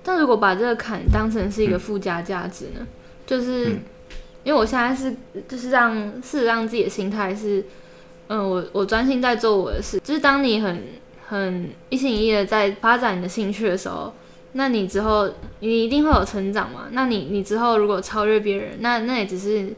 [0.03, 2.87] 但如果把这个坎当成是一个附加价值呢？
[3.27, 3.81] 就是、嗯
[4.45, 5.15] 因为我现在是
[5.47, 7.65] 就是让是让自己的心态是，
[8.29, 10.01] 嗯，我我专心在做我的事。
[10.01, 10.85] 就是当你很
[11.27, 14.13] 很一心一意的在发展你的兴趣的时候，
[14.53, 15.29] 那你之后
[15.61, 16.89] 你一定会有成长嘛？
[16.93, 19.75] 那你你之后如果超越别人，那那也只是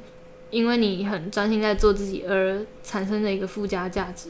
[0.51, 4.29] 因为你很专心在做自己而产生的一个附加价值。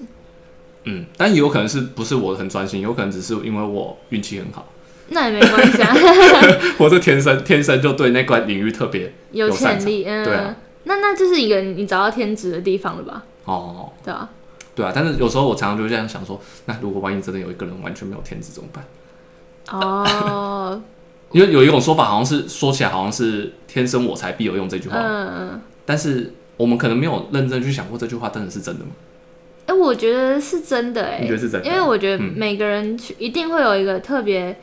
[0.84, 4.66] 嗯，但有可能是不是我很专心，有可能只是因为我运气很好，
[5.10, 5.94] 那也没关系啊，
[6.78, 13.22] 我是天生天生就对那块领域特别 有潜力，嗯，对啊那那就是一个你找到天职的地方了吧？
[13.44, 14.28] 哦，对啊、
[14.74, 14.90] 对啊。
[14.94, 18.84] 但是有时候我常常就这样想说，那如果万一真的有一个人完全没有天职怎么办？
[19.70, 20.80] 哦，
[21.32, 28.90] 因为有一种说法，好像是说起来好像是天生我材必有用这句话，嗯，但是我们可能没有认真去想过这句话真的是真的吗？
[29.66, 31.66] 哎、我觉得是真的哎你觉，得是真的？
[31.68, 34.58] 因为我觉得嗯每个人去一定会有一个特别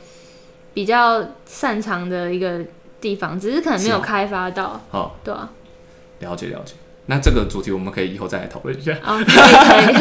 [0.78, 2.60] 比较擅长的一个
[3.00, 5.50] 地方，只是可能没有开发到，好，对啊，
[6.20, 6.74] 了解了解。
[7.06, 8.92] 那这个主题我们可以以后再来讨论一下。
[9.04, 9.92] 哦，可以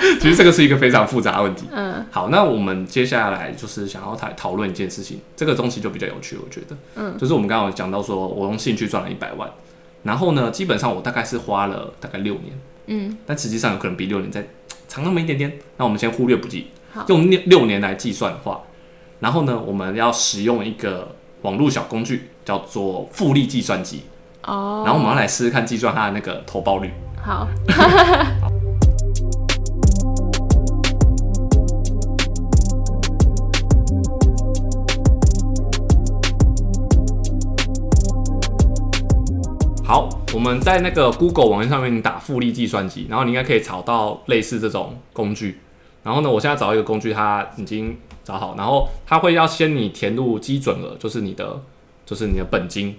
[0.00, 1.66] 可以， 其实这个是一个非常复杂的问题。
[1.76, 2.06] 嗯。
[2.10, 9.46] 好，那我们接下来就是想要讨讨论一件事情，这个东西就比较有趣，我觉得，嗯，就是我们刚刚有讲到说，我用兴趣赚了一百万，
[10.04, 14.48] 然后呢，基本上我大概是花了大概六年，嗯，但实际上有可能比六年再
[14.88, 15.58] 长那么一点点。
[15.76, 16.68] 那我们先忽略不计。
[16.94, 18.62] 好，用六六年来计算的话，
[19.20, 24.02] 然后呢，我们要使用一个网络小工具，叫做复利计算机，
[24.42, 26.90] 哦，然后我们要来试试看计算它的那个投报率。
[27.22, 27.48] 好，
[39.82, 45.60] 好，我们在那个 Google 网页上面打复利计算机，然后你应该可以找到类似这种工具。
[46.04, 51.60] 然后呢，我现在找一个工具，它已经找好，然后它会要先你填入基准额，就是你的
[52.06, 52.94] 就是你的本金，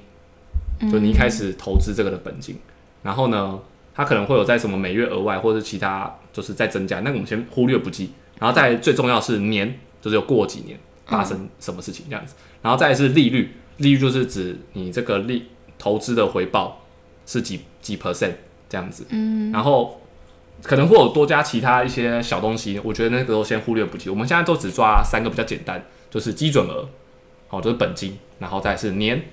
[0.92, 2.58] 就你一开始投资这个的本金。
[3.04, 3.60] 然后呢，
[3.94, 8.10] 它可能会有在什么每月额外或者其他就是再增加，那个我们先忽略不计。
[8.40, 12.34] 然后再最重要是年，就是有过几年发生什么事情这样子。
[12.62, 15.46] 然后再是利率，利率就是指你这个利
[15.78, 16.82] 投资的回报
[17.28, 18.34] 是几几 percent
[18.68, 19.06] 这样子。
[19.10, 20.02] 嗯，然后
[20.66, 24.10] 可能会有多加其他一些小东西，我觉得那个都先忽略不计。
[24.10, 26.88] 我们现在都只抓三个比较简单，就是基准额，
[27.48, 29.24] 好、就是本金，然后再是年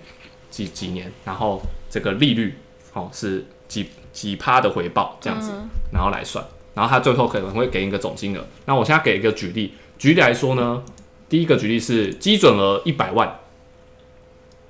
[0.50, 2.54] 几几年，然后这个利率，
[2.92, 6.44] 好、是几几趴的回报这样子，嗯然后来算。
[6.74, 8.42] 然后他最后可能会给你一个总金额。
[8.64, 10.82] 那我现在给一个举例，举例来说呢，
[11.28, 13.40] 第一个举例是基准额一百万，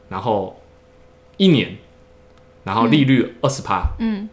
[0.09, 0.61] 然后
[1.37, 1.77] 一年，
[2.65, 4.29] 然后利率二十趴，嗯，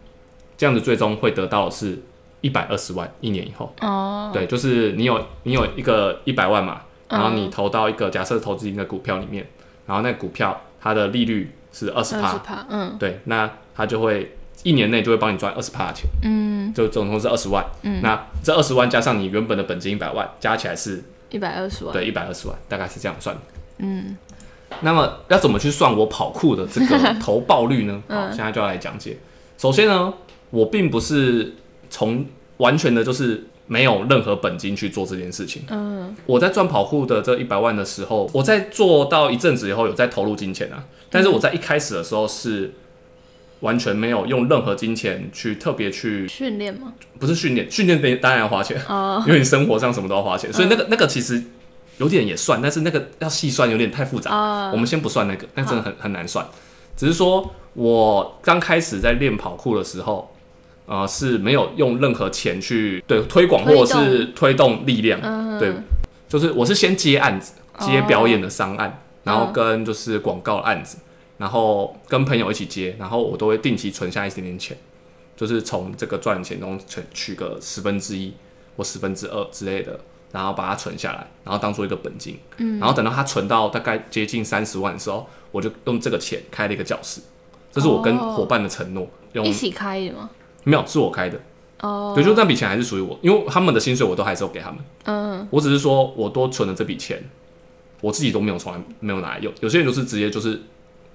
[0.56, 2.02] 这样子最终会得到的是
[2.40, 3.72] 一百二十万，一年以后。
[3.80, 9.46] 哦，对，就是你有你有一个一百万嘛，然后你嗯投到一个假设投资型的股票里面，
[9.86, 17.64] 然后那股票它的利率是二十趴，二十趴，嗯对，那它就会一年内就会帮你赚二十趴的钱，嗯，就总共是二十万。
[17.82, 23.42] 嗯那这二十万加上你原本的本金一百万，加起来是一百二十万，对一百二十万，大概是这样算的。
[23.78, 24.16] 嗯
[24.82, 28.02] 那么要怎么去算我跑酷的这个 投报率呢？
[28.08, 29.16] 好，嗯现在就要来讲解。
[29.58, 30.14] 首先呢，
[30.50, 31.52] 我并不是
[31.90, 32.24] 从
[32.56, 35.62] 完全的就是没有任何本金去做这件事情。
[35.68, 42.72] 嗯我在赚跑酷的这一百万的时候，我在做到一阵子以后有在投入金钱啊，但是我在一开始的时候是
[43.60, 46.94] 完全没有用任何金钱去特别去，训练吗？
[47.18, 51.42] 不是训练，训练当当然要花钱，哦，因为你生活上什么都要花钱，所以那个那个其实
[51.98, 54.30] 有点也算，但是那个要细算有点太复杂。
[54.30, 56.46] 啊我们先不算那个，那真的很很难算。
[56.96, 60.29] 只是说我刚开始在练跑酷的时候，
[60.90, 64.84] 呃，是没有用任何钱去对推广或者是推动。
[64.84, 65.72] 力量，嗯，对，
[66.28, 68.04] 就是我是先接案子，接哦。
[68.08, 69.52] 表演的商案，然后嗯。
[69.52, 70.98] 跟就是广告的案子，
[71.38, 74.76] 然后跟朋友一起接，然后我都会定期存下一点点钱，
[75.36, 78.34] 就是从这个赚钱中取取个十分之一
[78.76, 80.00] 或十分之二之类的，
[80.32, 82.80] 然后把它存下来，然后当做一个本金，嗯。
[82.80, 87.20] 然后等到它存到大概接近三十万的时候，我就用这个钱开了一个教室，
[87.70, 88.32] 这是我跟哦。
[88.32, 90.30] 伙伴的承诺，用一起开的吗？
[90.64, 91.40] 没有是我开的，
[91.80, 94.78] 哦，对，就那笔钱还是属于我，因为他们的薪水我都还是有给他们。
[95.04, 97.22] 嗯我只是说我多存了这笔钱，
[98.00, 99.52] 我自己都没有从来没有拿来用。
[99.60, 100.60] 有些人就是直接就是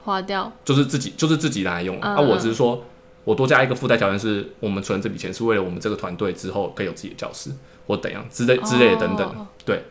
[0.03, 2.15] 花掉，就是自己就是自己拿来用啊。
[2.15, 2.83] 嗯啊我只是说
[3.23, 7.51] 我多加一个附带条件，是我们存这笔钱是为了我们这个团队之后可以有自己的教室
[7.87, 9.83] 或怎样之类之类的等等对，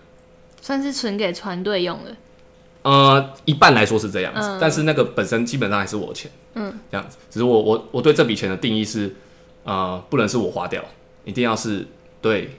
[0.60, 2.16] 算是存给团队用的。
[2.82, 7.16] 呃，一半来说是这样子，嗯但是那个本身基本上还是我的钱，嗯，这样子。
[7.30, 9.14] 只是我我我对这笔钱的定义是，
[9.64, 10.84] 呃，不能是我花掉，
[11.24, 11.86] 一定要是
[12.20, 12.50] 对，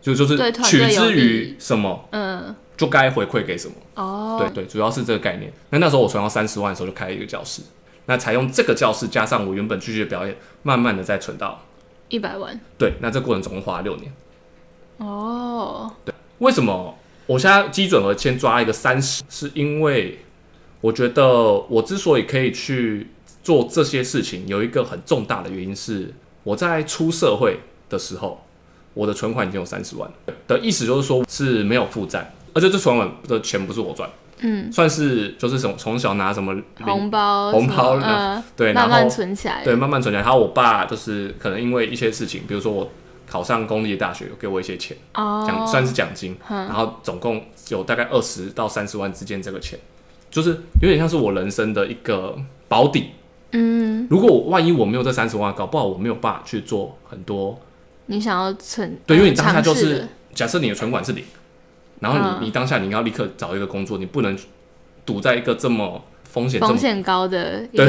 [0.00, 3.74] 就就是取之于什么嗯，就该回馈给什么。
[3.94, 5.52] 哦，对对，主要是这个概念。
[5.70, 7.62] 那那时候我存到三十万的时候，就开了一个教室，
[8.06, 11.62] 那采用这个教室加上我原本继续的表演，慢慢的再存到
[12.08, 12.58] 一百万。
[12.78, 12.94] 对。
[13.00, 14.12] 那这过程总共花了六年。
[14.98, 19.22] 哦，对为什么我现在基准额先抓一个三十？
[19.28, 20.18] 是因为
[20.80, 23.08] 我觉得我之所以可以去
[23.42, 26.12] 做这些事情，有一个很重大的原因是
[26.44, 28.44] 我在出社会的时候，
[28.94, 30.10] 我的存款已经有三十万
[30.46, 39.62] 的意思，就是说是没有负债，而且这存款的钱不是我赚，嗯，算是就是从从小拿什么零红包红包什么嗯，对，然慢后慢存起来。
[39.64, 40.22] 对，慢慢存起来。
[40.22, 42.90] 然后我爸就是可能因为一些事情，比如说我
[43.28, 46.66] 考上公立大学，有给我一些钱，哦，奖算是奖金，嗯。
[46.66, 49.78] 然后总共有大概二十到三十万之间这个钱，
[50.30, 50.50] 就是
[50.80, 52.36] 有点像是我人生的一个
[52.68, 53.10] 保底。
[53.52, 57.60] 嗯，如果我万一我没有这三十万，搞不好我没有办法去做很多。
[58.06, 61.24] 你想要存，对，因为呃你当下就是假设你的存款是零，
[62.00, 62.38] 然后嗯。
[62.40, 64.36] 你你当下你要立刻找一个工作，你不能
[65.06, 67.88] 赌在一个这么风险风险高的对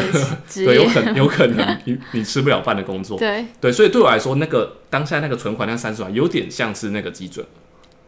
[0.53, 7.45] 对，有业，可能有可能 你你吃不了饭的工作，对，对，所以对我来说，那个当下那个存款那三十万，有点像是那个基准。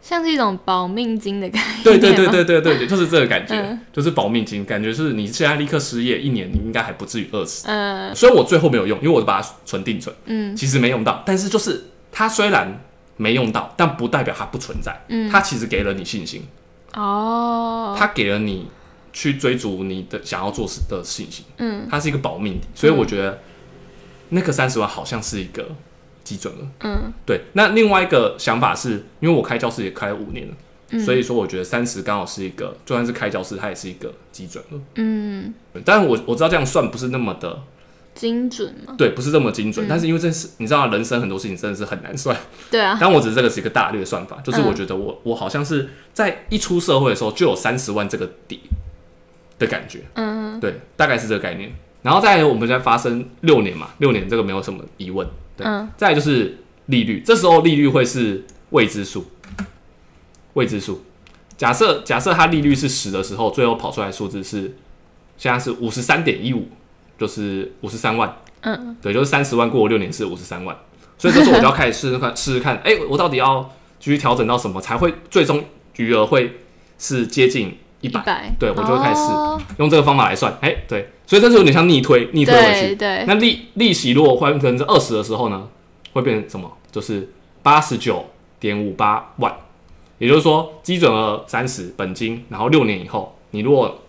[0.08, 1.84] 像是一种保命金的感觉。
[1.84, 3.80] 对对对，对对对对， 就是这个感觉，嗯。
[3.92, 7.68] 就是保命金，感觉是你现在立刻失业一年，你应该还不至于饿死。
[7.68, 8.14] 嗯。
[8.14, 10.56] 虽然我最后没有用，因为我把它存定存，嗯。
[10.56, 12.80] 其实没用到，但是就是它虽然
[13.18, 16.44] 没用到，但不代表它不存在，嗯，它其实给了你信心，
[16.94, 18.68] 哦，它给了你
[19.12, 21.88] 去追逐你的想要做事的信心，嗯。
[21.90, 23.42] 它是一个保命底，所以我觉得
[24.30, 25.68] 那个三十万好像是一个
[26.26, 26.68] 基准了。
[26.82, 30.54] 嗯对，那另外一个想法是，因为我开教室也开了五年了，
[30.90, 34.80] 嗯所以说我觉得三十刚好是一个，就算是开教室，它也是一个基准了。
[34.96, 35.54] 嗯，
[35.86, 37.62] 但是我我知道这样算不是那么的
[38.14, 38.96] 精准嘛？
[38.98, 39.86] 对，不是这么精准。
[39.86, 42.36] 嗯但是因为这是你知道，人生很多事情真的是很难算。
[42.72, 48.62] 对啊，但我只是这个是一个大略算法，就是嗯我觉得我我好像是在一出社会的时候就有三十万这个底
[49.60, 51.72] 的感觉，嗯对，大概是这个概念。
[52.02, 55.28] 然后再来我们现在发生六年嘛，六年这个没有什么疑问。
[55.56, 55.90] 对，嗯。
[55.98, 59.26] 再来就是利率，这时候利率会是未知数，
[60.54, 61.04] 未知数。
[61.58, 64.76] 假设假设它利率是十的时候，最后跑出来数字是
[65.38, 66.68] 现在是五十三点一五，
[67.18, 68.38] 就是五十三万。
[68.62, 68.96] 嗯。
[69.02, 70.76] 对，就是三十万过六年是五十三万，
[71.18, 73.64] 所以这时候我就要开始试试看， 试试看，哎、我到底要
[74.00, 75.64] 继续调整到什么才会最终
[75.98, 76.60] 余额会
[77.00, 78.54] 是接近一百？
[78.60, 79.22] 对我就会开始
[79.78, 82.82] 用这个方法来算，哎、对，所以这是有点像逆推，逆推回去。
[82.88, 85.68] 对对，那利利息如果换成分之二十的时候呢，
[86.14, 86.72] 会变成什么？
[86.92, 87.30] 就是
[87.64, 88.24] 八十九
[88.60, 89.54] 点五八万，
[90.18, 94.00] 也就是说基准额三十本金，然后六年以后，你如果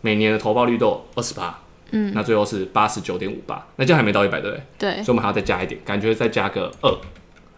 [0.00, 1.58] 每年的投报率都有二十八，
[1.92, 2.12] 嗯。
[2.14, 4.62] 那最后是八十九点五八，那这样还没到一百，对不对？
[4.78, 5.02] 对。
[5.04, 6.92] 所以我们还要再加一点，感觉再加个二，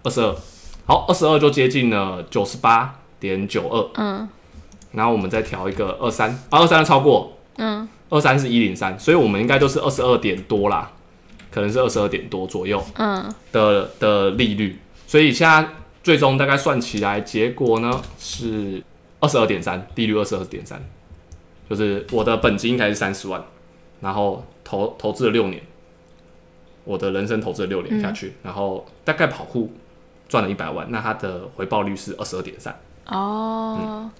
[0.03, 0.37] 二十二，
[0.87, 4.29] 好，二十二就接近了九十八点九二，嗯。
[4.93, 10.91] 然后我们再调一个二三，啊，二三超过，嗯二三是一零三，所以我们应该都是二十二点多啦，
[11.51, 13.33] 可能是二十二点多左右嗯。
[13.53, 15.67] 的的利率，所以现在
[16.03, 18.83] 最终大概算起来，结果呢是
[19.21, 20.81] 二十二点三，利率二十二点三，
[21.69, 23.43] 就是我的本金应该是三十万，
[24.01, 25.63] 然后投投资了六年，
[26.85, 29.73] 我的人生投资了六年下去，然后大概跑酷
[30.29, 34.11] 赚了一百万，那它的回报率是二十二点三，哦，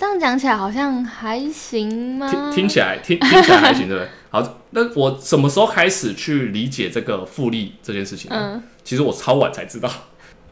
[0.00, 2.26] 这样讲起来好像还行吗？
[2.30, 4.08] 听听起来听听起来还行，对不对？
[4.30, 8.52] 好，那我什么时候开始去理解这个复利这件事情呢？
[8.54, 9.90] 嗯其实我超晚才知道。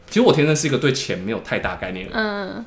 [0.07, 2.23] 其实我天生是一个对钱没有太大概念的人。
[2.23, 2.65] 嗯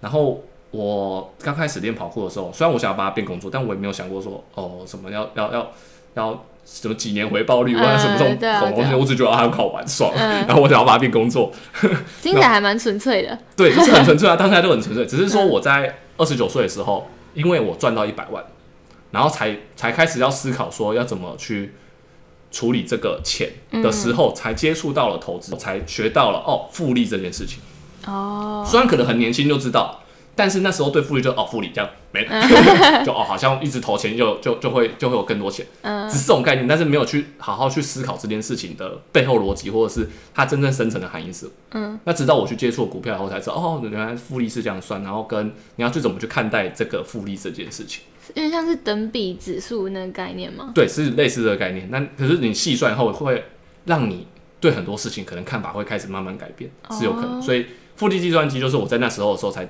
[0.00, 0.40] 然后
[0.70, 5.72] 我刚开始练跑酷的时候，虽然我想要把它变工作，但我也没有想过说哦什么要要要
[6.14, 11.52] 要什么几年回报率，或者什么这种对啊恐龙对啊我只觉得啊还有考完爽，嗯然后我想要把它变工作。
[12.22, 13.36] 听起来还蛮纯粹的。
[13.56, 15.04] 对，就是很纯粹啊，当下就很纯粹。
[15.04, 18.44] 只是说我在二十九岁的时候，因为我赚到一百万，
[19.10, 21.74] 然后才才开始要思考说要怎么去
[22.50, 23.50] 处理这个钱
[23.82, 27.60] 的时候，才接触到了投资，才学到了哦复利这件事情。
[28.06, 29.99] 哦，虽然可能很年轻就知道，
[30.40, 32.48] 但是那时候对复利就哦复利这样没了，
[33.04, 41.46] 就哦好像一直投钱就就就会就会有更多钱，嗯只是这种概念，但是没有去好好去思考这件事情的背后逻辑，或者是它真正深层的含义是。
[41.72, 48.02] 嗯，那直到我去接触股票以后才知道，哦，原来复利是这样算，然后跟你要去怎么去看待这个复利这件事情。
[48.34, 50.70] 因为像是等比指数那个概念吗？
[50.74, 51.90] 对，是类似的概念。
[51.90, 53.44] 那可是你细算后，会
[53.84, 54.26] 让你
[54.58, 57.38] 对很多事情可能看法会开始慢慢改变，是有可能。
[57.38, 59.68] 哦所以复利计算机就是我在那时候的时候才，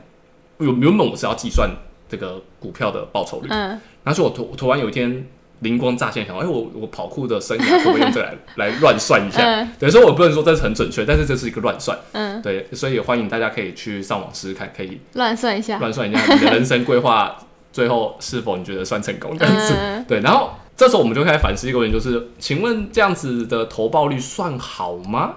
[0.60, 1.70] 原原本我是要计算
[2.08, 5.26] 这个股票的报酬率，嗯然后就我突突然有一天
[5.60, 9.42] 灵光乍现，想，哎、我我跑酷的生涯会不会用这来 来乱算一下？
[9.44, 11.98] 嗯对，所以我不能说这是很准确，但是这是一个乱算。
[12.12, 15.78] 嗯，对，所以欢迎大家可以去上网试试看，可以乱算一下。
[15.78, 17.36] 乱算一下你的人生规划，
[17.72, 19.74] 最后是否你觉得算成功这样子。
[19.78, 25.34] 嗯对，然后这时候我们就开始反思一个问题，就是请问这样子的投报率算好吗？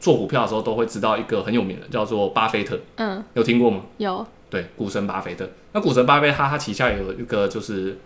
[0.00, 3.80] 做股票的时候都会知道一个很有名的叫做巴菲特，嗯，有听过吗？
[3.98, 4.26] 有。
[4.48, 5.48] 对，股神巴菲特。
[5.72, 7.98] 那股神巴菲特他他旗下有一个就是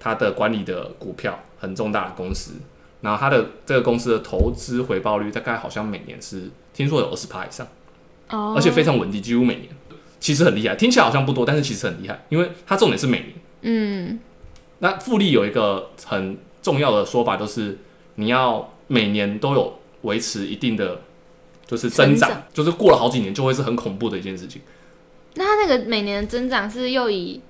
[0.00, 2.52] 他的管理的股票很重大的公司，
[3.00, 7.66] 然后他的这个公司的投资回报率大概好像每年是听说有二十趴以上，
[8.30, 9.68] 哦，而且非常稳定，几乎每年。
[10.20, 13.32] 其实很厉害，听起来好像不多，但是其实很厉害，因为它重点是每年。
[13.62, 14.18] 嗯
[14.80, 17.78] 那复利有一个很重要的说法，就是
[18.16, 21.02] 你要每年都有维持一定的，
[21.66, 24.60] 就是增长就是过了好几年就会是很恐怖的一件事情。
[25.34, 27.40] 那它那个每年的增长是又以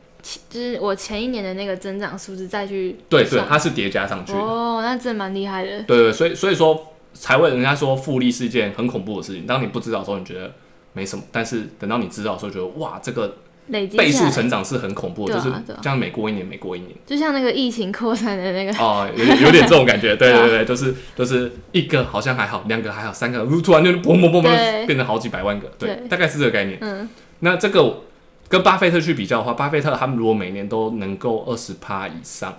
[0.50, 4.38] 就是我前一年的那个增长数字再去对对，它是叠加上去的。
[4.38, 5.82] 哦，那真的蛮厉害的。
[5.84, 9.46] 对对，所以所以说才会人家说复利是一件很恐怖的事情。
[9.46, 10.52] 当你不知道的时候，你觉得
[10.92, 13.36] 没什么，但是等到你知道的时候，觉得哇，这个
[13.68, 16.92] 累积倍数成长是很恐怖的，就是对啊对啊这样每过一年，每过一年。
[17.06, 26.78] 就像那个疫情扩散的那个，哦，有有点这种感觉， 对对啊对对，就是就是一个好像还好，两个还好，三个突然就嘣嘣嘣对嘣变成好几百万个，对，对大概是这个概念。
[26.80, 27.08] 嗯，
[27.40, 28.02] 那这个
[28.48, 32.56] 跟巴菲特去比较的话，巴菲特他们如果每年都能够二十趴以上，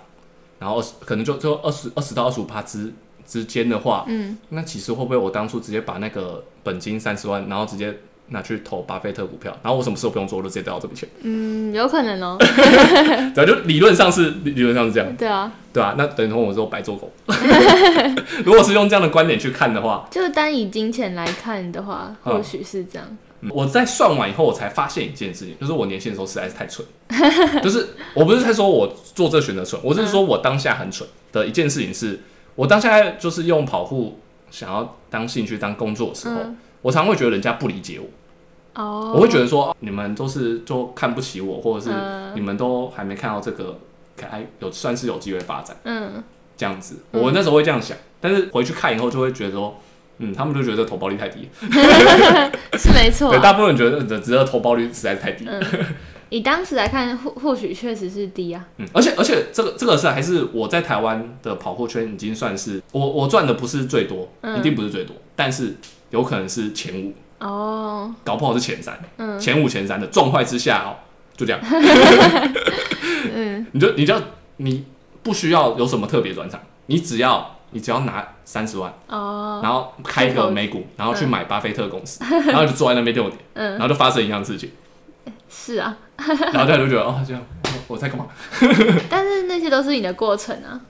[0.58, 2.92] 然后二十可能就就二十二十到二十五趴之
[3.26, 7.94] 之间的话，嗯，那其实会不会我当初直接把那个本金三十万，然后直接
[8.28, 11.08] 拿去投巴菲特股票，然后我什么事都不用做，我就直接得到这笔钱？
[11.22, 12.36] 嗯，有可能哦、
[13.34, 17.12] 对，就理论上是理论上是这样，对啊，对啊、那等于说我说白做狗。
[18.44, 23.06] 如果是用这样的观点去看的话，就单以金钱来看的话，嗯或许是这样。
[23.10, 23.18] 嗯
[23.48, 26.86] 我在算完以后，我才发现一件事情，就是我年轻的时候实在是太蠢。
[27.62, 32.20] 就是我不是在说我做这个选择蠢，我是说我当下很蠢的一件事情是，
[32.54, 34.20] 我当下就是用跑酷
[34.50, 43.78] 想要当兴趣当工作的时候，嗯我常会觉得人家不理解我，哦，我会觉得说你们都是就看不起我，或者是嗯你们都还没看到这个
[44.30, 46.22] 还有算是有机会发展嗯，
[46.56, 46.96] 这样子。
[47.12, 49.74] 嗯我那时候会这样想，但是回去看以后就会觉得说。
[50.20, 51.48] 嗯，他们就觉得投报率太低，
[52.78, 53.42] 是没错对，啊。
[53.42, 55.46] 大部分人觉得只是投报率实在是太低。
[55.48, 55.60] 嗯，
[56.28, 58.64] 以当时来看，或或许确实是低啊。
[58.76, 65.74] 嗯，而且而且这个这个事还是我在台湾的跑酷圈已经算是我我赚的不是最多，嗯一定不是最多，但是
[66.10, 71.00] 有可能是前五，哦，搞不好是前三，嗯前五前三的状态之下哦，
[71.36, 71.60] 就这样，
[73.34, 74.14] 嗯 你就你就
[74.58, 74.84] 你
[75.22, 84.70] 不需要有什么特别专场，你只要你只要拿三十万，哦，然后开一个美股，然后去买巴菲特公司， 然后就坐在那边六点， 嗯然后就发生一样的事情，
[85.48, 87.42] 是啊， 然后大家就觉得哦这样
[87.86, 88.26] 我在干嘛？
[89.08, 90.80] 但是那些都是你的过程啊。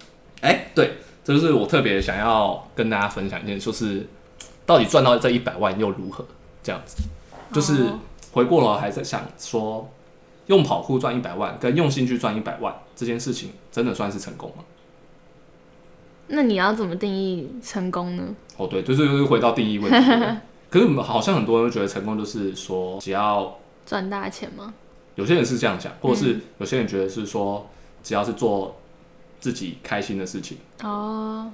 [0.43, 4.07] 哎、对，这就是我特别想要跟大家分享一件，就是
[4.65, 6.25] 到底赚到这一百万又如何？
[6.63, 7.03] 这样子，
[7.53, 7.99] 就是哦
[8.33, 9.91] 回过头来还在想说，
[10.47, 14.65] 用跑酷赚一百万跟用心去赚一百万这件事情，真的算是成功吗？
[16.31, 18.35] 那你要怎么定义成功呢？
[18.57, 20.11] 哦，对，就是又回到定义问题。
[20.71, 24.73] 可是好像很多人都觉得成功就是说，只要赚大钱吗？
[25.17, 27.69] 有些人是这样想，或者是有些人觉得是说，
[28.03, 28.81] 只要是做
[29.41, 31.51] 自己开心的事情，哦，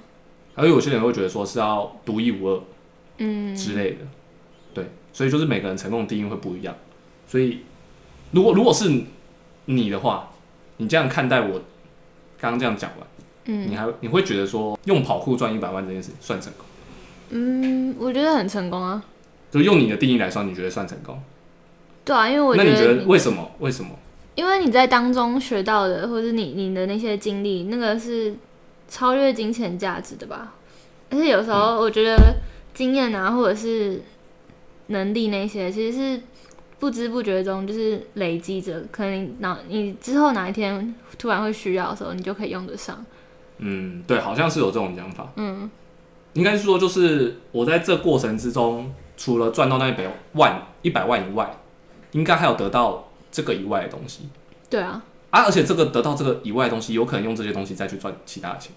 [0.55, 2.61] 而有些人会觉得说是要独一无二，
[3.17, 3.97] 嗯，之类的。
[4.73, 6.75] 对，所以就是每个人成功的定义会不一样。
[7.27, 7.61] 所以，
[8.31, 9.03] 如果如果是
[9.65, 10.31] 你的话，
[10.77, 11.61] 你这样看待我
[12.39, 13.07] 刚刚这样讲完，
[13.47, 16.65] 嗯你还你会觉得说用跑酷赚一百万这件事算成功？
[17.29, 19.03] 嗯，我觉得很成功啊。
[19.49, 21.19] 就用你的定义来说，你觉得算成功？
[22.03, 23.51] 对啊，因为我那你觉觉得得为什么？
[23.59, 23.91] 为什么？
[24.35, 28.35] 因为你在当中学到的，或者你你的那些经历，那个是
[28.87, 30.53] 超越金钱价值的吧。
[31.09, 32.35] 而且有时候我觉得
[32.73, 34.01] 经验啊，或者是
[34.87, 36.21] 能力那些，其实是
[36.79, 43.03] 不知不觉中就是累积着，可能你哪你之后哪一天突然会需要的时候，你就可以用得上。
[43.59, 45.31] 嗯，对，好像是有这种讲法。
[45.35, 45.69] 嗯
[46.33, 51.51] 应该是说，就是我在这过程之中，除了赚到那一百万一百万以外，
[52.11, 54.29] 应该还有得到这个以外的东西。
[54.69, 58.71] 对啊，啊，而且这个得到这个以外的东西，有可能用这些东西再去赚其他的钱。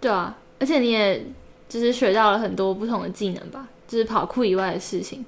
[0.00, 1.26] 对啊，而且你也
[1.68, 5.22] 就是学到了很多不同的技能吧，就是跑酷以外的事情。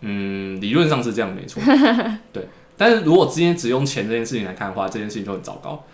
[0.00, 1.62] 嗯，理论上是这样，没错。
[2.32, 2.48] 对，
[2.78, 5.84] 但是如果今天只用钱这件事情来看的话，这件事情就很糟糕，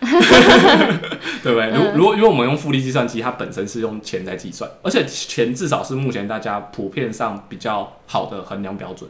[1.42, 1.70] 对不对？
[1.70, 9.08] 如嗯如果因为我们用复利计算机，它本身是用钱在计算，而且钱至少是目前大家普遍上比较好的衡量标准，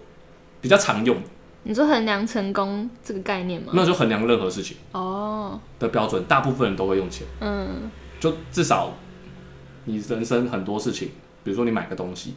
[0.60, 1.16] 比较常用，
[1.64, 3.72] 你说衡量成功这个概念吗？
[3.74, 7.26] 那就衡量任何事情哦，的标准，大部分人都会用钱。
[7.40, 8.94] 嗯就至少
[9.84, 11.08] 你人生很多事情，
[11.42, 12.34] 比如说你买个东西，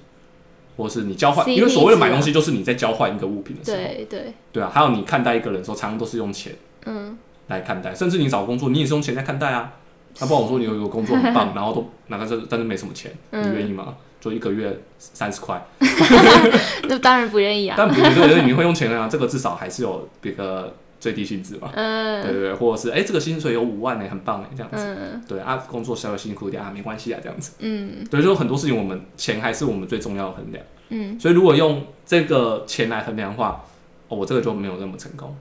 [0.77, 6.53] 或是你交换，因为所谓的买东西就是你在交换一个物品的时候，对对，对啊，还有你看待一个人的时候，常常都是用钱
[6.85, 7.17] 嗯
[7.47, 9.73] 来看待，甚至你找工作，你也是用钱在看待啊。
[10.19, 13.95] 那不然我说你有一个工作很棒， 然后都哪个是但是没什么钱，你嗯愿意吗？
[14.19, 15.63] 就一个月三十块，
[16.89, 17.75] 那当然不愿意啊。
[17.77, 20.75] 但不对对，你会用钱啊，这个至少还是有这个
[21.07, 22.23] 最低薪资嘛，对嗯。
[22.23, 25.23] 对对，或者是哎、这个薪水有五万呢、很棒哎、这样子，嗯。
[25.25, 27.53] 对啊，工作稍微辛苦一点啊，没关系啊，这样子。
[27.59, 28.05] 嗯。
[28.11, 33.63] 对，就很多事情我们钱还是我们最重要的衡量，嗯，所以如果用这个钱来衡量的话，
[34.09, 35.33] 哦，我这个就没有那么成功。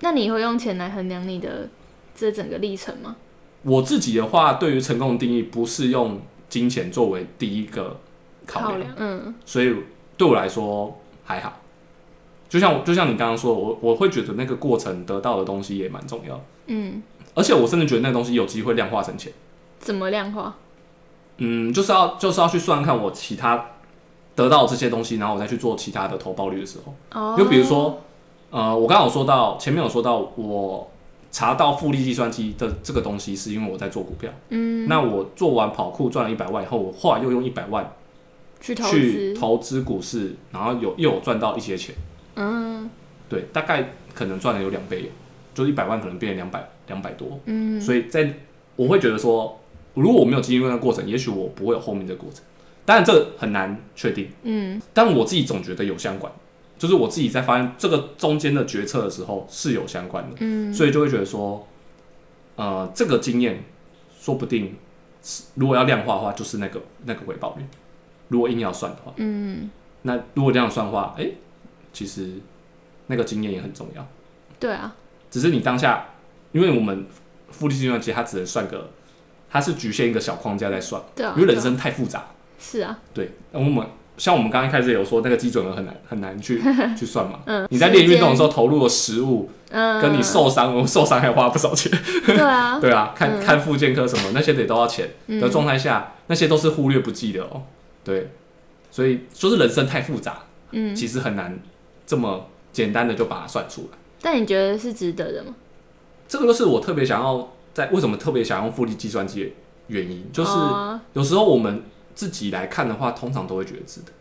[0.00, 1.68] 那你会用钱来衡量你的
[2.16, 3.14] 这整个历程吗？
[3.62, 8.00] 我自己的话，对于成功的定义不是用金钱作为第一个
[8.44, 9.34] 考量，嗯。
[9.46, 9.72] 所以
[10.16, 11.60] 对我来说还好。
[12.48, 17.02] 就像我就像你刚刚说，我我会觉得那个过程得到的东西也蛮重要，嗯，
[17.34, 19.32] 而且我甚至觉得那个东西有机会量化成钱。
[19.78, 20.54] 怎么量化？
[21.38, 23.72] 嗯，就是要就是要去算看我其他
[24.36, 26.94] 得到这些东西，然后我再去做其他的投报率的时候。
[27.12, 28.00] 哦，就比如说，
[28.50, 30.88] 呃，我刚刚有说到，前面有说到，我
[31.32, 34.30] 查到复利计算机的这个东西，是因为我在做股票。
[34.50, 37.92] 嗯，那我做完跑酷赚了一百万以后，我后来又用一百万
[38.60, 41.94] 去投资，去投资股市，然后有又有赚到一些钱。
[42.36, 42.90] 嗯。
[43.28, 45.10] 对，大概可能赚了有两倍，
[45.54, 47.40] 就是一百万可能变成两百两百多。
[47.46, 47.80] 嗯。
[47.80, 48.34] 所以在
[48.76, 49.60] 我会觉得说，
[49.94, 52.42] 如果我没有经历过那个过程，也许我不会有后面这个过程。
[52.84, 54.80] 当然这很难确定，嗯。
[54.92, 56.30] 但我自己总觉得有相关，
[56.78, 60.72] 就是我自己在发现这个中间的决策的时候是有相关的，嗯。
[60.72, 61.66] 所以就会觉得说，
[62.56, 63.64] 呃，这个经验
[64.20, 64.76] 说不定
[65.22, 67.64] 是如果要量化的话，就是那个那个回报率。
[68.28, 69.70] 如果硬要算的话，嗯，
[70.02, 71.28] 那如果这样算的话，哎、
[71.94, 72.28] 其实
[73.06, 74.06] 那个经验也很重要。
[74.60, 74.94] 对啊，
[75.30, 76.08] 只是你当下，
[76.52, 77.06] 因为我们
[77.50, 78.90] 复利计算机它只能算个，
[79.50, 82.26] 它是局限一个小框架在算，对啊，因为人生太复杂。
[82.58, 83.86] 是啊，对，那我们
[84.16, 86.62] 像我们刚刚一开始有说那个基准额很难很难去
[86.96, 87.40] 去算嘛。
[87.46, 91.92] 嗯，你在练运动的时候，投入了食物，嗯，跟你受伤，我受伤还花不少钱。
[92.24, 97.62] 对啊， 对啊，看嗯看复健科什么那些得都要钱嗯的状态下，那些都是忽略不计的哦。
[98.02, 98.30] 对，
[98.90, 101.58] 所以就是人生太复杂，嗯，其实很难
[102.06, 103.98] 这么简单的就把它算出来。
[104.20, 105.54] 但你觉得是值得的吗？
[106.26, 109.50] 这个就是我特别想要在为什么特别想用复利计算机的
[109.88, 110.98] 原因，就是哦。
[111.12, 111.82] 有时候我们
[112.14, 114.12] 自己来看的话，通常都会觉得值得，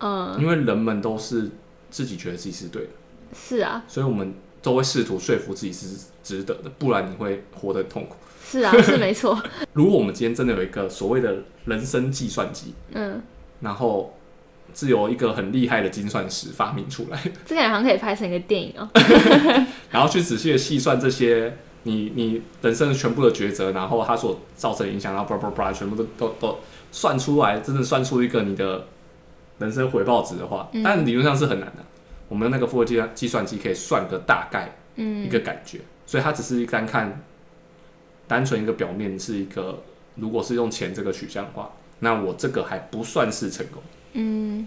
[0.00, 1.50] 嗯，因为人们都是
[1.90, 2.90] 自己觉得自己是对的，
[3.34, 8.16] 是啊，所以我们都会试图说服自己是值得的，不然你会活得很痛苦。
[8.44, 9.40] 是啊， 是没错，
[9.72, 11.36] 如果我们今天真的有一个所谓的
[11.66, 13.22] 人生计算机，嗯，
[13.60, 14.12] 然后
[14.74, 18.88] 是由一个很厉害的精算师发明出来， 这感觉好像可以拍成一个电影哦。
[19.90, 26.58] 然后去仔细的细算这些你你人生全部的抉择，然后它所造成的影响，然后叭叭叭全部都都都
[26.90, 28.86] 算出来，真的算出一个你的
[29.58, 31.84] 人生回报值的话，嗯但理论上是很难的。
[32.28, 37.22] 我们那个复合计算计算机可以算个大概嗯一嗯个感觉，所以它只是单看
[38.26, 39.82] 单纯一个表面是一个，
[40.14, 43.82] 如果是用钱这个取向的话，那我这个还不算是成功。
[44.12, 44.66] 嗯。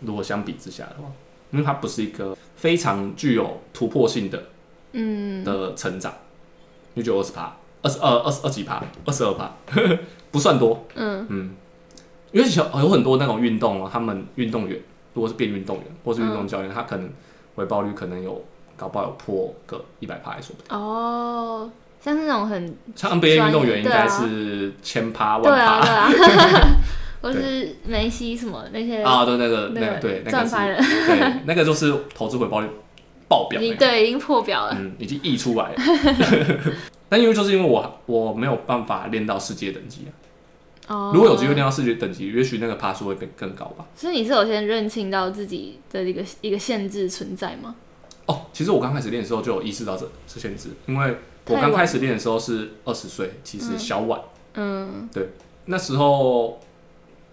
[0.00, 1.10] 如果相比之下的话，
[1.50, 4.42] 因为它不是一个非常具有突破性的
[4.92, 5.42] 嗯。
[5.44, 6.12] 的成长，
[6.94, 9.50] 就只有二十趴，二十二二十二几趴，二十二趴，
[10.30, 10.86] 不算多。
[10.94, 11.26] 嗯。
[11.28, 11.54] 嗯，
[12.32, 14.80] 因为有有很多那种运动哦，他们运动员
[15.14, 17.10] 如果是变运动员或是运动教练，他可能
[17.56, 18.44] 回报率可能有
[18.76, 20.78] 搞不好有破个一百趴，也说不定。
[20.78, 21.68] 哦，
[22.00, 26.12] 像是那种很像 NBA 运动员应该是千趴万啊趴
[27.20, 32.68] 或是梅西什么那些啊，对那个那个对那个是赚翻了，对 那个就是投资回报率
[33.28, 33.66] 爆表那个。
[33.66, 34.76] 已经对已经破表了。
[34.78, 35.76] 嗯，已经溢出来了。
[37.08, 40.02] 但因为就是因为我我没有办法练到世界等级
[40.86, 43.86] 啊，哦，如果有机会练到世界等级，也许那个爬数会更更高吧。
[43.96, 47.74] 所以你是有先认清到自己的一个一个限制存在吗？
[48.26, 51.16] 哦，其实我刚开始练的时候就有意识到这这限制，因为
[51.46, 54.20] 我刚开始练的时候是二十岁，其实小晚。
[54.54, 55.30] 嗯对
[55.66, 56.60] 那时候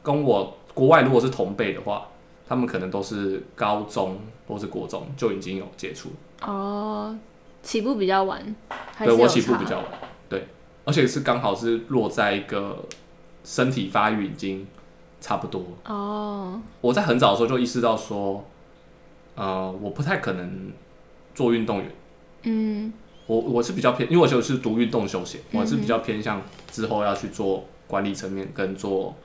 [0.06, 2.08] 跟我国外如果是同辈的话，
[2.47, 6.10] 他们可能都是高中或是国中就已经有接触，
[6.43, 7.18] 哦，
[7.64, 8.56] 起步比较晚，
[8.99, 9.86] 对我起步比较晚，
[10.30, 10.47] 对，
[10.86, 12.86] 而且是刚好是落在一个
[13.43, 14.68] 身体发育已经
[15.20, 15.64] 差不多。
[15.86, 18.45] 哦，我在很早的时候就意识到说，
[19.34, 20.72] 呃，我不太可能
[21.34, 21.91] 做运动员。
[22.43, 22.93] 嗯
[23.26, 26.39] 我我是比较偏，因为我就是读运动休闲，嗯我是比较偏向
[26.72, 29.16] 之后要去做管理层面跟做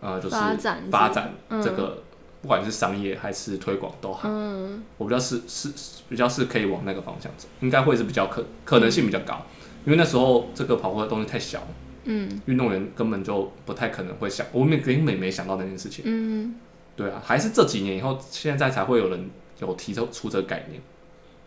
[0.00, 2.02] 呃就是发展发展嗯这个，
[2.42, 5.70] 不管是商业还是推广都好，嗯我比较是是
[6.08, 9.44] 比较是可以往那个方向走，应该会是比较可可能性比较高，
[9.84, 11.66] 因为那时候这个跑步的东西太小，
[12.04, 16.04] 嗯运动员根本就不太可能会想，我们根本没想到那件事情。
[16.06, 16.54] 嗯
[16.96, 19.30] 对啊，还是这几年以后，现在才会有人
[19.60, 20.82] 有提出出这个概念，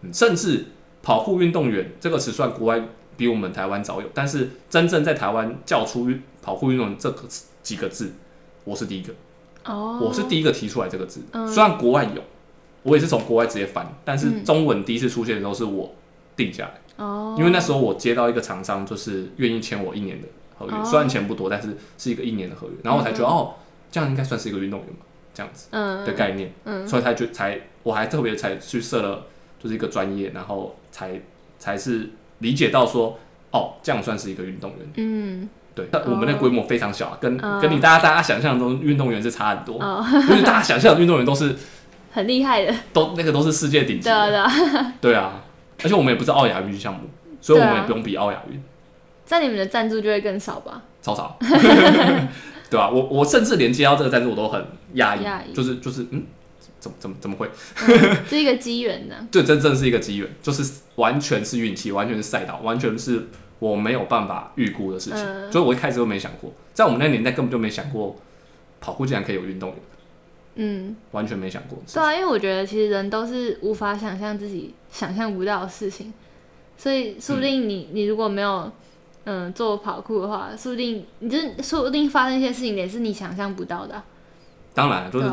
[0.01, 0.66] 嗯，甚至
[1.04, 2.82] 跑酷运动员这个词算国外
[3.16, 8.14] 比我们台湾早有，但是真正在台湾叫出运跑酷运动员这个词几个字，
[8.64, 9.14] 我是第一个，
[9.66, 11.22] 哦，我是第一个提出来这个字。
[11.32, 11.47] 嗯。
[11.47, 12.22] 虽然国外有，
[12.84, 14.45] 我也是从国外直接翻，但是嗯。
[14.45, 15.93] 中文第一次出现的时候是我
[16.36, 20.84] 定下来，哦，因为那时候我接到一个厂商，就是愿意签我一年的合约，哦。
[20.84, 23.55] 虽然钱不多，但是是一个一年的合约，然后我才觉得、哦，
[23.91, 25.68] 这样应该算是一个运动员吧，这样子。
[25.72, 26.88] 嗯的概念，嗯。
[26.88, 29.26] 所以才就才我还特别才去设了
[29.61, 31.22] 就是一个专业，然后才
[31.59, 32.09] 才是
[32.39, 33.18] 理解到说
[33.51, 34.80] 哦，这样算是一个运动员。
[34.95, 41.55] 嗯对，但我们的规模非常小啊，跟、哦跟你大家大家想象中运动员是差很多，哦，因为大家想象的运动员都是
[42.11, 45.43] 很厉害的，都那个都是世界顶级的，对啊， 对啊，
[45.84, 47.09] 而且我们也不是奥亚运项目，
[47.41, 48.61] 所以我们也不用比奥亚运，
[49.26, 50.82] 在你们的赞助就会更少吧？
[51.01, 51.38] 超少，
[52.69, 54.63] 对吧、我我甚至连接到这个赞助我都很
[54.93, 56.24] 压抑，就是就是嗯，
[56.80, 57.49] 怎么怎么怎么会？
[58.30, 59.15] 是一个机缘呢。
[59.32, 63.28] 对真正是一个机缘，就是完全是运气，完全是赛道，完全是
[63.70, 65.20] 我没有办法预估的事情。
[65.20, 65.51] 嗯。
[65.51, 68.16] 所以我一开始都没想过，在我们那个年代根本就没想过
[68.82, 69.80] 跑酷竟然可以有运动员，
[70.55, 71.78] 嗯，完全没想过。
[71.93, 76.14] 对啊，因为我觉得其实人都是无法想象自己想象不到的事情，
[76.78, 78.72] 所以说不定你、你如果没有
[79.24, 84.03] 嗯做跑酷的话，说不定你就是说不定发生一些事情也是你想象不到的啊、
[84.74, 85.32] 当然，就是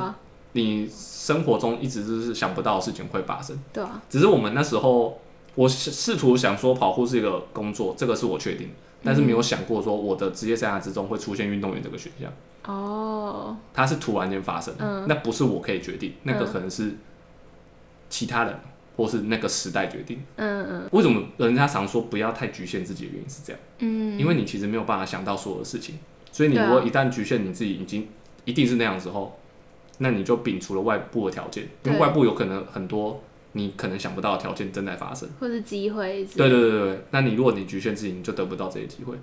[0.52, 3.58] 你生活中一直就是想不到的事情会发生。
[3.72, 5.20] 对啊，只是我们那时候，
[5.60, 12.32] 我试试图想说跑酷是一个工作，这个是我确定的，但是没有想过说我的职业生涯之中会出现运动员这个选项，
[12.64, 15.04] 哦，它是突然间发生的，嗯。
[15.06, 16.50] 那不是我可以决定，那个嗯。
[16.50, 16.96] 可能是
[18.08, 18.58] 其他人
[18.96, 20.22] 或是那个时代决定。
[20.36, 20.66] 嗯。
[20.66, 20.88] 嗯。
[20.92, 23.60] 为什么人家常说不要太局限自己的原因是这样？
[23.80, 25.98] 嗯，因为你其实没有办法想到所有的事情，
[26.32, 28.08] 所以你如果一旦局限你自己已经
[28.46, 29.38] 一定是那样之后，
[29.98, 35.28] 那你就摒除了外部的条件，因为外部有可能很多你可能想不到的条件正在发生。
[35.40, 39.14] 或是机会是对，对对对，那你如果你局限自己，你就得不到这些机会。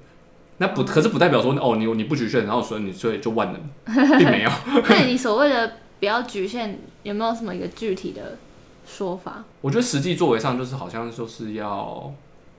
[0.57, 4.49] 那嗯不，可是不代表说哦，你你不局限，然后所以你所以就万能，并没有。
[4.89, 8.37] 那你所谓的不要局限，有没有什么一个具体的
[8.85, 9.43] 说法？
[9.61, 12.11] 我觉得实际作为上就是好像就是要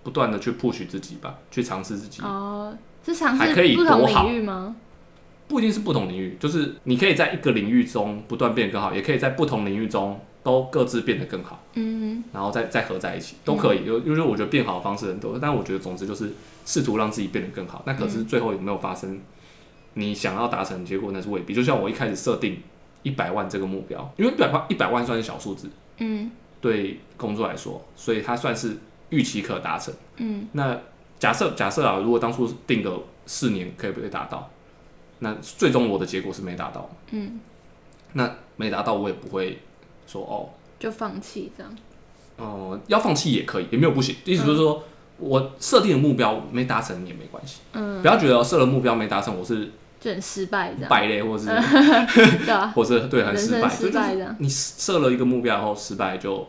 [0.05, 2.73] 不断的去 push 自己吧，去尝试自己，哦，
[3.05, 4.77] 是尝试可以不同领域吗？
[5.49, 13.85] 不一定是不同领域，就是你可以在一个领域中不断变得更好，也可以在不同领域中都各自变得更好，嗯然后再再合在一起都可以。
[13.85, 16.33] 有因为我觉得变好的方式很多，但我觉得总之就是
[16.65, 17.83] 试图让自己变得更好。
[17.87, 19.21] 那可是最后有没有发生
[19.95, 21.55] 你想要达成的结果，那是未必。
[21.55, 22.63] 就像我一开始设定
[23.03, 25.69] 一百万这个目标，因为一百万一百万算是小数字，
[25.99, 26.31] 嗯
[26.61, 28.77] 对工作来说，所以它算是
[29.11, 29.93] 预期可达成。
[30.17, 30.79] 嗯那
[31.19, 34.51] 假设假设啊，如果当初定个四年可以不可以达到？
[35.21, 37.41] 那最终我的结果是没达到，嗯，
[38.13, 39.59] 那没达到我也不会
[40.09, 40.51] 说哦，
[40.81, 41.77] 就放弃这样。
[42.39, 44.17] 呃，要放弃也可以，也没有不行。
[44.25, 44.85] 意思就是说、
[45.19, 51.47] 我设定的目标没达成也没关系，嗯，不要觉得设了目标没达成我是就很失败这样，败类，或者是、
[52.47, 54.37] 对啊，或是对很失败，失败这样。
[54.39, 56.47] 你设了一个目标然后失败就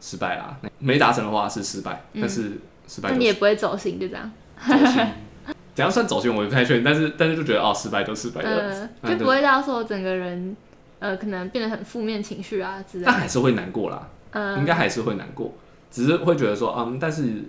[0.00, 4.30] 失败啦，没达成的话是失败，但是失败那就是你也不会走心，就这样，
[4.68, 5.06] 走心。
[5.74, 10.54] 怎样算走心我也不太确定，但是但是就觉得哦失败就失败这样子，呃，就不会到说整个人
[11.02, 13.10] 呃可能变得很负面情绪啊之类的。
[13.10, 15.52] 但还是会难过啦，嗯，应该还是会难过，
[15.90, 17.42] 只是会觉得说嗯，但是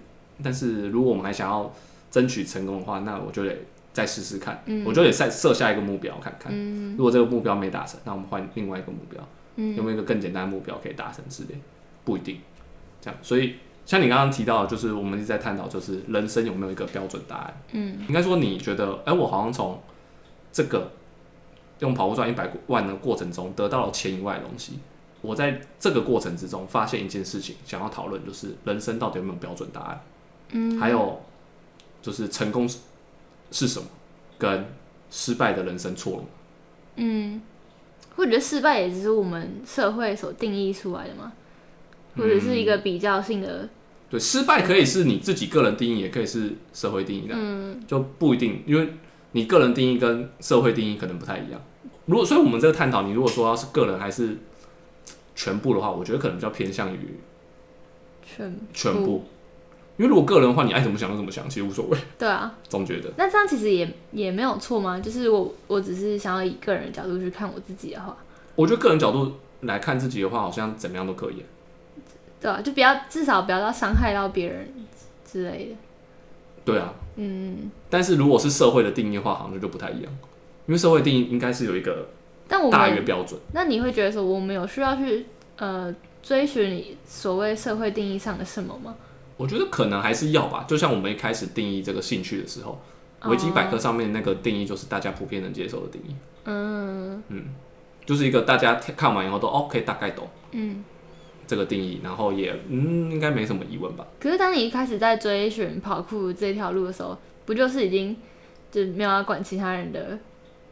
[0.43, 1.71] 但是如果我们还想要
[2.09, 3.55] 争取成功的话，那我就得
[3.93, 9.21] 再试试看，嗯我就得再设下一个目标看看，嗯如果这个目标没达成，那我们换另外一个目标，
[9.57, 11.49] 嗯有没有一个更简单的目标可以达成之类，
[12.03, 12.39] 不一定
[12.99, 13.55] 这样，所以。
[13.85, 17.53] 像你刚刚提到的，就是我们一直在探讨，就是人生有没有一个标准答案？
[17.73, 19.77] 嗯应该说，你觉得，哎、我好像从
[20.53, 20.89] 这个
[21.79, 24.79] 用跑步赚一百万的过程中得到了钱以外的东西。
[25.21, 30.01] 我在这个过程之中发现一件事情，想要讨论就是人生到底有没有标准答案，
[30.51, 31.21] 嗯，还有
[32.01, 32.79] 就是成功是
[33.51, 33.85] 是什么，
[34.37, 34.65] 跟
[35.09, 36.27] 失败的人生错了吗？
[36.97, 37.41] 嗯，
[38.15, 41.31] 或者失败也只是我们社会所定义出来的吗？
[42.17, 43.69] 或者是一个比较性的，
[44.09, 48.93] 对，失败可以是你自己个人定义，也可以是社会定义的，嗯就不一定，因为
[49.33, 51.61] 你个人定义跟社会定义可能不太一样。
[52.05, 54.37] 如果所以我们这个探讨，你如果说要是个人还是
[55.35, 57.19] 全部的话，我觉得可能比较偏向于
[58.25, 59.25] 全全部。
[59.95, 64.99] 因为如果个人的话，你爱怎么想就怎么想，其实无所谓，对啊，总觉得那这样其实也也没有错吗？
[64.99, 68.17] 就是我我只是想要以个人的角度去看我自己的话，
[68.55, 71.45] 我觉得个人角度来看自己的话，好像怎么样都可以。
[72.41, 74.73] 对啊，就不要至少不要到伤害到别人
[75.23, 75.75] 之类的。
[76.65, 80.11] 对啊，嗯，但是如果是社会的定义的话，好像就不太一样，
[80.65, 82.09] 因为社会定义应该是有一个
[82.47, 83.39] 但我大约们标准。
[83.53, 85.25] 那你会觉得说我们有需要去
[85.57, 88.95] 呃追寻你所谓社会定义上的什么吗？
[89.37, 92.79] 我觉得可能还是要吧，就像我们一开始定义这个兴趣的时候，
[93.25, 97.21] 维基百科上面那个定义就是大家普遍能接受的定义，嗯。
[98.05, 100.27] 就是一个大家看完以后都 OK 大概懂。
[100.51, 100.83] 嗯。
[101.53, 104.07] 这个定义，然后也嗯应该没什么疑问吧。
[104.19, 108.17] 可是当你一开始在追寻跑酷这条路的时候，不就是已经
[108.71, 110.17] 就没有要管其他人的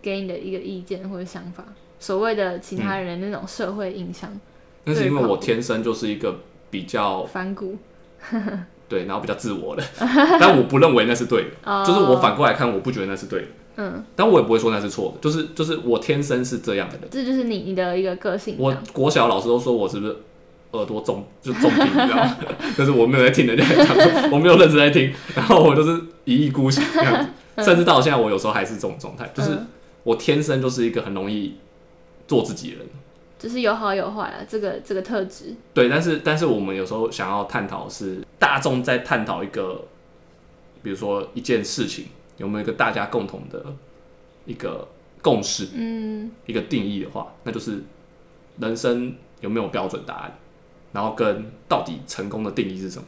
[0.02, 1.64] 给你的一个意见或者想法，
[2.00, 4.28] 所谓的其他人的那种社会印象、
[4.86, 6.40] 那是因为我天生就是一个
[6.72, 7.78] 比较反骨，
[8.90, 9.84] 对，然后比较自我的，
[10.40, 17.08] 但我不认为那是对的，哦就是我反过来看，我不觉得那是对的，嗯，但我也不会说那是错的，就是就是我天生是这样的人。
[17.12, 18.76] 这就是你你的一个个性我。
[18.92, 20.18] 国小老师都说我是不是
[20.72, 22.38] 耳朵中就中听，你知道吗？
[22.78, 29.68] 就是我没有在听人家讲话，我没有认真在听， 然后我就是一意孤行这样子，甚至到现在我有时候还是这种状态，就是嗯
[30.04, 31.56] 我天生就是一个很容易
[32.28, 32.88] 做自己的人，
[33.38, 35.56] 就是有好有坏啊，这个这个特质。
[35.74, 39.84] 对，但是但是我们有时候想要探讨是大众在探讨一个，
[40.82, 42.06] 比如说一件事情
[42.38, 43.64] 有没有一个大家共同的
[44.46, 44.88] 一个
[45.22, 46.32] 共识，嗯。
[46.48, 47.84] 一个定义的话，那就是
[48.60, 50.38] 人生有没有标准答案，
[50.92, 53.06] 然后跟到底成功的定义是什么。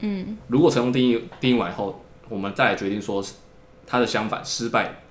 [0.00, 3.34] 嗯如果成功定义定义完以后，我们再来决定说是
[3.86, 5.02] 他的相反失败，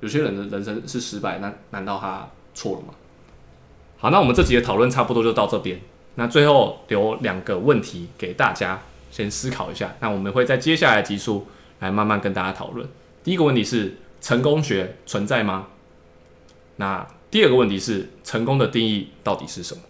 [0.00, 2.94] 有些人的人生是失败，那难道他错了吗？
[3.98, 5.80] 好，那我们这集的讨论差不多就到这边。
[6.14, 9.94] 那最后留两个问题给大家先思考一下。
[10.00, 11.46] 那我们会在接下来的集数
[11.80, 12.88] 来慢慢跟大家讨论。
[13.24, 15.68] 第一个问题是成功学存在吗？
[16.76, 19.80] 那第二个问题是成功的定义到底是什么？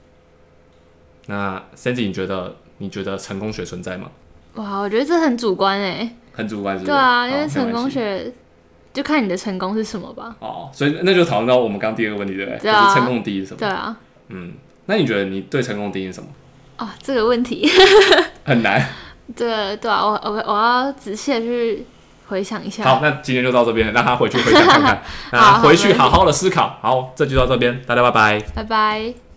[1.29, 4.11] 那 Sandy，你觉得你觉得成功学存在吗？
[4.55, 6.11] 哇，我觉得这很主观哎。
[6.33, 6.93] 很主观是不是？
[6.93, 7.91] 对啊，因好为成功。
[7.91, 8.33] 学
[8.93, 10.35] 就看你的成功是什么吧。
[10.41, 12.59] 哦，所以那就讨论到我们刚刚第二个问题，对不对？
[12.61, 13.59] 对啊就是成功的定义是什么？
[13.59, 13.97] 对啊，
[14.29, 14.53] 嗯，
[14.87, 16.29] 那你觉得你对成功的定义是什么？
[16.76, 17.68] 啊，这个问题，
[18.45, 18.83] 很难。
[19.37, 21.85] 对对啊，我我我要仔细的去
[22.29, 22.83] 回想一下。
[22.85, 25.03] 好，那今天就到这边，让他回去回想看看，
[25.33, 26.79] 那回去好好的思考。
[26.81, 28.41] 好，这就到这边，大家拜拜。
[28.55, 29.18] 拜拜。